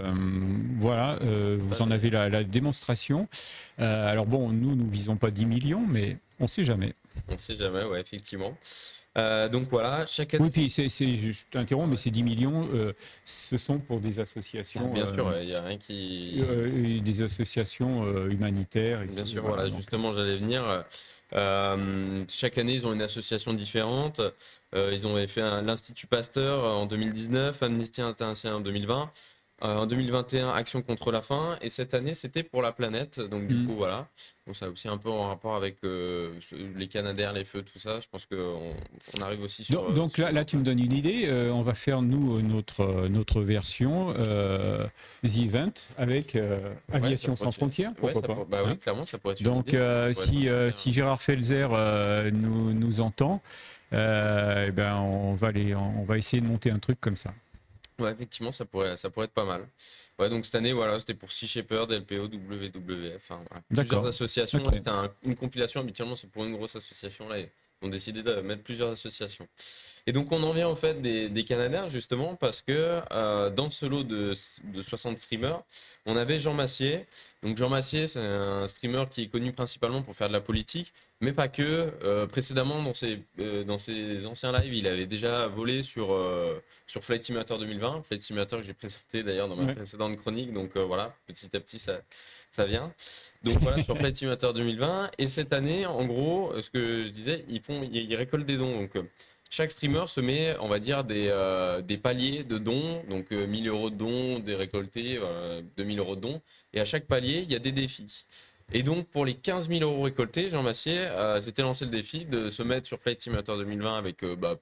voilà, 0.79 1.17
euh, 1.23 1.57
vous 1.59 1.81
en 1.81 1.89
avez 1.89 2.09
la, 2.11 2.29
la 2.29 2.43
démonstration. 2.43 3.27
Euh, 3.79 4.11
alors 4.11 4.27
bon, 4.27 4.49
nous, 4.49 4.75
nous 4.75 4.89
visons 4.89 5.15
pas 5.15 5.31
10 5.31 5.45
millions, 5.45 5.85
mais 5.87 6.17
on 6.39 6.47
sait 6.47 6.65
jamais. 6.65 6.93
On 7.31 7.37
sait 7.37 7.55
jamais, 7.55 7.83
ouais, 7.83 8.01
effectivement. 8.01 8.57
Euh, 9.17 9.49
donc 9.49 9.67
voilà, 9.69 10.05
chaque 10.05 10.33
année. 10.35 10.43
Oui, 10.45 10.49
puis 10.51 10.69
c'est, 10.69 10.87
c'est- 10.87 11.15
je 11.15 11.31
t'interromps, 11.51 11.89
mais 11.89 11.97
ces 11.97 12.11
10 12.11 12.23
millions, 12.23 12.69
euh, 12.73 12.93
ce 13.25 13.57
sont 13.57 13.79
pour 13.79 13.99
des 13.99 14.19
associations. 14.19 14.93
Bien 14.93 15.07
sûr, 15.07 15.27
euh, 15.27 15.41
il 15.41 15.47
n'y 15.47 15.55
a 15.55 15.61
rien 15.63 15.77
qui. 15.77 16.41
des 17.03 17.21
associations 17.21 18.27
humanitaires. 18.27 19.01
et 19.01 19.07
Bien 19.07 19.25
sûr, 19.25 19.43
voilà, 19.43 19.67
donc. 19.67 19.75
justement, 19.77 20.13
j'allais 20.13 20.37
venir. 20.37 20.63
Chaque 22.29 22.57
année, 22.57 22.73
ils 22.75 22.85
ont 22.85 22.93
une 22.93 23.01
association 23.01 23.53
différente. 23.53 24.21
Ils 24.75 25.07
ont 25.07 25.27
fait 25.27 25.41
un- 25.41 25.63
l'Institut 25.63 26.05
Pasteur 26.07 26.63
en 26.63 26.85
2019, 26.85 27.61
Amnesty 27.63 28.01
International 28.01 28.57
en 28.57 28.61
2020. 28.61 29.11
En 29.61 29.85
2021, 29.85 30.49
Action 30.51 30.81
contre 30.81 31.11
la 31.11 31.21
faim. 31.21 31.57
Et 31.61 31.69
cette 31.69 31.93
année, 31.93 32.13
c'était 32.13 32.43
pour 32.43 32.61
la 32.61 32.71
planète. 32.71 33.19
Donc, 33.19 33.47
du 33.47 33.55
Mm. 33.55 33.67
coup, 33.67 33.75
voilà. 33.75 34.07
Donc, 34.47 34.55
ça 34.55 34.65
a 34.65 34.69
aussi 34.69 34.87
un 34.87 34.97
peu 34.97 35.09
en 35.09 35.27
rapport 35.27 35.55
avec 35.55 35.77
euh, 35.83 36.31
les 36.75 36.87
Canadaires, 36.87 37.33
les 37.33 37.45
feux, 37.45 37.61
tout 37.61 37.77
ça. 37.79 37.99
Je 37.99 38.07
pense 38.11 38.25
qu'on 38.25 38.73
on 39.17 39.21
arrive 39.21 39.41
aussi 39.43 39.63
sur. 39.63 39.81
Donc, 39.83 39.93
donc 39.93 40.11
sur- 40.15 40.23
là, 40.25 40.31
là, 40.31 40.45
tu 40.45 40.57
me 40.57 40.63
donnes 40.63 40.79
une 40.79 40.93
idée. 40.93 41.25
Euh, 41.27 41.51
on 41.51 41.61
va 41.61 41.73
faire, 41.75 42.01
nous, 42.01 42.37
euh, 42.37 42.41
notre, 42.41 42.81
euh, 42.81 43.09
notre 43.09 43.41
version 43.41 44.13
euh, 44.17 44.85
The 45.23 45.37
Event 45.37 45.71
avec 45.97 46.35
euh, 46.35 46.59
Ouais, 46.89 46.95
Aviation 46.95 47.35
sans 47.35 47.51
frontières. 47.51 47.89
ouais, 47.89 47.95
Pourquoi 48.13 48.21
ça 48.21 48.27
pas 48.27 48.33
pour- 48.35 48.45
Bah 48.45 48.61
hein 48.65 48.69
oui, 48.71 48.77
clairement, 48.77 49.05
ça 49.05 49.17
pourrait 49.17 49.33
être 49.33 49.41
une 49.41 49.45
Donc, 49.47 49.67
idée. 49.67 49.77
euh, 49.77 50.13
Ça 50.13 50.25
si, 50.25 50.47
euh, 50.49 50.67
super. 50.71 50.79
si 50.79 50.93
Gérard 50.93 51.21
Felzer 51.21 51.67
euh, 51.71 52.31
nous, 52.31 52.73
nous 52.73 53.01
entend, 53.01 53.41
euh, 53.93 54.65
eh 54.67 54.71
ben, 54.71 54.95
on, 54.97 55.33
va 55.33 55.51
les, 55.51 55.75
on 55.75 56.03
va 56.03 56.17
essayer 56.17 56.41
de 56.41 56.47
monter 56.47 56.71
un 56.71 56.79
truc 56.79 56.99
comme 57.01 57.15
ça. 57.15 57.33
Ouais, 57.99 58.11
effectivement, 58.11 58.51
ça 58.51 58.65
pourrait, 58.65 58.97
ça 58.97 59.09
pourrait 59.09 59.25
être 59.25 59.33
pas 59.33 59.45
mal. 59.45 59.67
Ouais, 60.17 60.29
donc 60.29 60.45
cette 60.45 60.55
année, 60.55 60.73
voilà, 60.73 60.99
c'était 60.99 61.13
pour 61.13 61.31
Sea 61.31 61.47
Shepherd, 61.47 61.91
LPO, 61.91 62.27
WWF, 62.27 63.21
voilà, 63.29 63.43
plusieurs 63.83 64.05
associations. 64.07 64.59
C'était 64.77 64.89
un- 64.89 65.13
une 65.23 65.35
compilation, 65.35 65.79
habituellement, 65.81 66.15
c'est 66.15 66.29
pour 66.29 66.43
une 66.45 66.55
grosse 66.55 66.75
association. 66.75 67.27
Là, 67.29 67.39
ils 67.39 67.49
ont 67.81 67.87
décidé 67.89 68.21
de 68.21 68.33
mettre 68.41 68.63
plusieurs 68.63 68.89
associations. 68.91 69.47
Et 70.05 70.11
donc, 70.11 70.31
on 70.31 70.41
en 70.43 70.51
vient 70.51 70.67
en 70.67 70.75
fait 70.75 71.01
des, 71.01 71.29
des 71.29 71.45
Canadaires, 71.45 71.89
justement, 71.89 72.35
parce 72.35 72.61
que 72.61 72.99
euh, 73.11 73.49
dans 73.49 73.71
ce 73.71 73.85
lot 73.85 74.03
de, 74.03 74.33
de 74.65 74.81
60 74.81 75.17
streamers, 75.19 75.61
on 76.05 76.17
avait 76.17 76.39
Jean 76.41 76.53
Massier. 76.53 77.05
Donc, 77.43 77.55
Jean 77.57 77.69
Massier, 77.69 78.07
c'est 78.07 78.19
un 78.19 78.67
streamer 78.67 79.05
qui 79.09 79.23
est 79.23 79.27
connu 79.27 79.53
principalement 79.53 80.01
pour 80.01 80.15
faire 80.15 80.27
de 80.27 80.33
la 80.33 80.41
politique, 80.41 80.93
mais 81.21 81.33
pas 81.33 81.47
que. 81.47 81.91
Euh, 82.03 82.25
précédemment, 82.27 82.81
dans 82.81 82.93
ses, 82.93 83.19
euh, 83.39 83.63
dans 83.63 83.77
ses 83.77 84.25
anciens 84.25 84.57
lives, 84.57 84.73
il 84.73 84.87
avait 84.87 85.05
déjà 85.05 85.47
volé 85.47 85.83
sur, 85.83 86.13
euh, 86.13 86.59
sur 86.87 87.03
Flight 87.03 87.25
Simulator 87.25 87.59
2020. 87.59 88.03
Flight 88.03 88.21
Simulator 88.21 88.59
que 88.61 88.65
j'ai 88.65 88.73
présenté 88.73 89.23
d'ailleurs 89.23 89.47
dans 89.47 89.55
ma 89.55 89.65
Ouais. 89.65 89.75
précédente 89.75 90.15
chronique. 90.17 90.53
Donc 90.53 90.75
euh, 90.75 90.83
voilà, 90.83 91.13
petit 91.27 91.55
à 91.55 91.59
petit, 91.59 91.79
ça, 91.79 92.01
ça 92.55 92.65
vient. 92.65 92.93
Donc 93.43 93.57
voilà, 93.59 93.83
sur 93.83 93.97
Flight 93.97 94.15
Simulator 94.17 94.53
2020. 94.53 95.11
Et 95.17 95.27
cette 95.27 95.53
année, 95.53 95.85
en 95.85 96.05
gros, 96.05 96.53
ce 96.61 96.69
que 96.69 97.03
je 97.05 97.09
disais, 97.09 97.45
ils, 97.49 97.61
font, 97.61 97.83
ils, 97.83 98.09
ils 98.09 98.15
récoltent 98.15 98.45
des 98.45 98.57
dons. 98.57 98.79
Donc 98.81 98.91
chaque 99.51 99.71
streamer 99.71 100.05
se 100.07 100.21
met, 100.21 100.55
on 100.59 100.67
va 100.67 100.79
dire, 100.79 101.03
des, 101.03 101.27
euh, 101.29 101.81
des 101.81 101.97
paliers 101.97 102.43
de 102.43 102.57
dons. 102.59 103.03
Donc 103.09 103.31
euh, 103.31 103.45
1000 103.47 103.67
euros 103.67 103.89
de 103.89 103.95
dons, 103.95 104.39
des 104.39 104.55
récoltés, 104.55 105.19
euh, 105.21 105.61
2000 105.75 105.99
euros 105.99 106.15
de 106.15 106.21
dons. 106.21 106.41
Et 106.73 106.79
à 106.79 106.85
chaque 106.85 107.05
palier, 107.05 107.39
il 107.39 107.51
y 107.51 107.55
a 107.55 107.59
des 107.59 107.71
défis. 107.71 108.25
Et 108.71 108.83
donc, 108.83 109.07
pour 109.07 109.25
les 109.25 109.33
15 109.35 109.67
000 109.69 109.81
euros 109.81 110.03
récoltés, 110.03 110.49
Jean 110.49 110.61
Massier 110.63 110.99
euh, 110.99 111.41
s'était 111.41 111.61
lancé 111.63 111.85
le 111.85 111.91
défi 111.91 112.25
de 112.25 112.49
se 112.49 112.61
mettre 112.63 112.87
sur 112.87 112.99
Flight 112.99 113.21
Simulator 113.21 113.57
2020 113.57 113.97
avec 113.97 114.23
euh, 114.23 114.35
bah, 114.35 114.57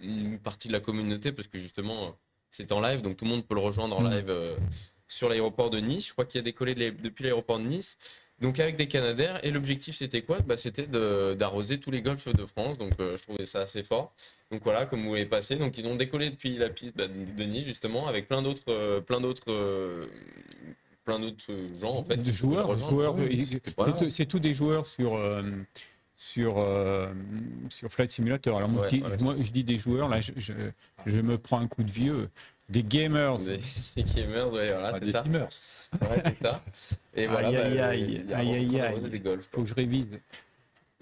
une 0.00 0.38
partie 0.38 0.68
de 0.68 0.72
la 0.72 0.80
communauté, 0.80 1.30
parce 1.32 1.46
que 1.48 1.58
justement, 1.58 2.04
euh, 2.04 2.10
c'est 2.50 2.72
en 2.72 2.80
live, 2.80 3.00
donc 3.02 3.16
tout 3.16 3.24
le 3.24 3.30
monde 3.30 3.46
peut 3.46 3.54
le 3.54 3.60
rejoindre 3.60 3.96
en 3.96 4.02
Mhm. 4.02 4.10
live 4.10 4.30
euh, 4.30 4.56
sur 5.06 5.28
l'aéroport 5.28 5.70
de 5.70 5.78
Nice. 5.78 6.08
Je 6.08 6.12
crois 6.12 6.24
qu'il 6.24 6.40
a 6.40 6.42
décollé 6.42 6.74
de 6.74 6.90
depuis 6.90 7.22
l'aéroport 7.24 7.58
de 7.58 7.64
Nice. 7.64 7.96
Donc 8.40 8.60
avec 8.60 8.76
des 8.76 8.86
Canadaires, 8.86 9.44
et 9.44 9.50
l'objectif 9.50 9.96
c'était 9.96 10.22
quoi? 10.22 10.38
Bah, 10.40 10.56
C'était 10.56 10.86
d'arroser 10.86 11.80
tous 11.80 11.90
les 11.90 12.02
golfs 12.02 12.28
de 12.28 12.46
France, 12.46 12.78
donc 12.78 12.92
euh, 13.00 13.16
je 13.16 13.22
trouvais 13.24 13.46
ça 13.46 13.62
assez 13.62 13.82
fort. 13.82 14.14
Donc 14.52 14.62
voilà, 14.62 14.86
comme 14.86 15.02
vous 15.02 15.08
voyez 15.08 15.26
passer, 15.26 15.56
donc 15.56 15.76
ils 15.76 15.86
ont 15.88 15.96
décollé 15.96 16.30
depuis 16.30 16.56
la 16.56 16.68
piste 16.68 16.96
bah, 16.96 17.08
de 17.08 17.42
Nice 17.44 17.66
justement, 17.66 18.06
avec 18.06 18.28
plein 18.28 18.40
d'autres, 18.42 18.62
euh, 18.68 19.00
plein 19.00 19.20
d'autres, 19.20 19.50
euh, 19.50 20.06
plein 21.08 21.18
d'autres 21.18 21.52
gens 21.80 21.94
en 21.96 22.04
fait. 22.04 22.16
de 22.18 22.30
joueurs, 22.32 22.76
joueurs 22.78 23.14
c'est 23.46 23.72
voilà. 23.78 23.92
tout- 23.94 24.10
des 24.38 24.52
joueurs 24.52 24.86
sur, 24.86 25.16
euh, 25.16 25.42
sur, 26.18 26.58
euh, 26.58 27.08
sur 27.70 27.90
Flight 27.90 28.10
Simulator. 28.10 28.58
Alors 28.58 28.68
moi, 28.68 28.82
Ouais, 28.82 28.88
je, 28.90 28.94
dis, 28.96 29.00
voilà, 29.00 29.16
moi, 29.22 29.34
c'est 29.38 29.44
je 29.44 29.52
dis 29.52 29.64
des 29.64 29.78
joueurs, 29.78 30.10
là 30.10 30.20
je, 30.20 30.32
je- 30.36 30.52
je 31.06 31.18
me 31.20 31.38
prends 31.38 31.60
un 31.60 31.66
coup 31.66 31.82
de 31.82 31.90
vieux. 31.90 32.28
Des 32.68 32.82
gamers. 32.84 33.38
Des, 33.38 33.58
des 33.96 34.02
gamers, 34.04 34.52
ouais, 34.52 34.70
voilà, 34.70 34.90
Ah, 34.92 34.98
c'est 34.98 35.06
des 35.06 35.12
ça. 35.12 35.20
streamers. 35.20 35.48
Ouais, 36.02 36.22
c'est 36.26 36.42
ça. 36.44 36.62
Et 37.14 37.26
voilà, 37.26 37.48
Aïe, 37.48 37.54
bah, 37.56 37.62
aïe, 37.64 37.80
aïe, 38.34 38.80
aïe. 38.80 40.02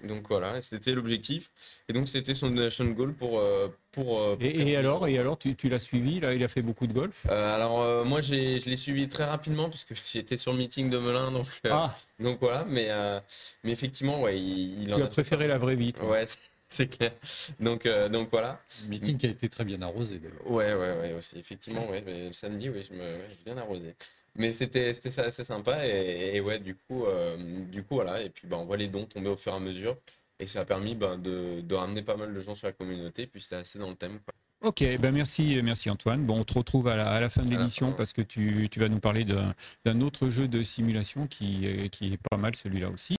Donc 0.03 0.27
voilà, 0.27 0.61
c'était 0.61 0.93
l'objectif. 0.93 1.49
Et 1.89 1.93
donc 1.93 2.07
c'était 2.07 2.35
son 2.35 2.49
donation 2.49 2.85
goal 2.85 3.13
pour. 3.13 3.39
euh, 3.39 3.67
pour, 3.91 4.19
euh, 4.21 4.35
pour 4.35 4.45
Et, 4.45 4.49
et 4.49 4.53
4000 4.57 4.75
alors, 4.75 5.07
et 5.07 5.17
alors 5.17 5.39
tu, 5.39 5.55
tu 5.55 5.69
l'as 5.69 5.79
suivi, 5.79 6.19
là, 6.19 6.33
il 6.35 6.43
a 6.43 6.47
fait 6.47 6.61
beaucoup 6.61 6.85
de 6.85 6.93
golf? 6.93 7.25
Euh, 7.29 7.55
alors 7.55 7.81
euh, 7.81 8.03
moi 8.03 8.21
j'ai- 8.21 8.59
je 8.59 8.69
l'ai 8.69 8.77
suivi 8.77 9.09
très 9.09 9.23
rapidement 9.25 9.69
parce 9.69 9.83
que 9.83 9.95
j'étais 10.13 10.37
sur 10.37 10.51
le 10.51 10.59
meeting 10.59 10.89
de 10.91 10.99
Melun 10.99 11.31
donc, 11.31 11.47
euh, 11.65 11.69
Ah, 11.73 11.95
donc 12.19 12.39
voilà 12.39 12.63
mais, 12.65 12.87
euh, 12.91 13.19
mais 13.63 13.71
effectivement 13.71 14.21
ouais 14.21 14.39
il, 14.39 14.83
il 14.83 14.93
en 14.93 14.97
tu 14.97 15.01
a 15.01 15.05
as 15.05 15.07
fait 15.07 15.23
préféré 15.23 15.47
la 15.47 15.57
vraie 15.57 15.75
vie. 15.75 15.93
toi. 15.93 16.11
ouais 16.11 16.25
c'est- 16.69 16.87
clair 16.87 17.13
donc, 17.59 17.85
euh, 17.85 18.07
donc 18.09 18.29
voilà 18.29 18.59
Meeting 18.87 19.17
qui 19.17 19.25
a 19.25 19.29
été 19.29 19.49
très 19.49 19.65
bien 19.65 19.81
arrosé 19.81 20.19
d'ailleurs. 20.19 20.45
ouais 20.51 20.73
ouais 20.73 20.97
ouais 20.99 21.13
aussi 21.13 21.37
effectivement 21.39 21.87
ouais 21.89 22.03
mais 22.05 22.27
le 22.27 22.33
samedi 22.33 22.69
oui 22.69 22.83
je 22.87 22.93
me 22.93 22.99
ouais, 22.99 23.27
j'ai 23.29 23.43
bien 23.51 23.57
arrosé 23.57 23.95
mais 24.37 24.53
c'était 24.53 24.89
assez 24.89 25.43
sympa 25.43 25.85
et, 25.85 26.35
et 26.35 26.41
ouais 26.41 26.59
du 26.59 26.75
coup 26.75 27.05
euh, 27.05 27.65
du 27.65 27.83
coup 27.83 27.95
voilà 27.95 28.21
et 28.21 28.29
puis 28.29 28.47
bah, 28.47 28.57
on 28.57 28.65
voit 28.65 28.77
les 28.77 28.87
dons 28.87 29.05
tomber 29.05 29.29
au 29.29 29.37
fur 29.37 29.51
et 29.51 29.55
à 29.55 29.59
mesure 29.59 29.97
et 30.39 30.47
ça 30.47 30.61
a 30.61 30.65
permis 30.65 30.95
bah, 30.95 31.17
de, 31.17 31.61
de 31.61 31.75
ramener 31.75 32.01
pas 32.03 32.15
mal 32.15 32.33
de 32.33 32.41
gens 32.41 32.55
sur 32.55 32.67
la 32.67 32.73
communauté 32.73 33.27
puis 33.27 33.41
c'était 33.41 33.55
assez 33.57 33.79
dans 33.79 33.89
le 33.89 33.95
thème 33.95 34.19
quoi. 34.23 34.33
Ok, 34.61 34.83
ben 34.99 35.11
merci, 35.11 35.61
merci 35.61 35.87
Antoine. 35.87 36.25
Bon, 36.25 36.39
on 36.39 36.43
te 36.43 36.55
retrouve 36.55 36.87
à 36.87 36.95
la, 36.95 37.11
à 37.11 37.21
la 37.21 37.29
fin 37.29 37.43
de 37.43 37.49
l'émission 37.51 37.93
parce 37.93 38.11
que 38.11 38.23
tu, 38.23 38.69
tu 38.71 38.79
vas 38.79 38.89
nous 38.89 38.99
parler 38.99 39.23
d'un 39.23 40.01
autre 40.01 40.31
jeu 40.31 40.47
de 40.47 40.63
simulation 40.63 41.27
qui, 41.27 41.89
qui 41.91 42.13
est 42.13 42.19
pas 42.31 42.37
mal 42.37 42.55
celui-là 42.55 42.89
aussi. 42.89 43.16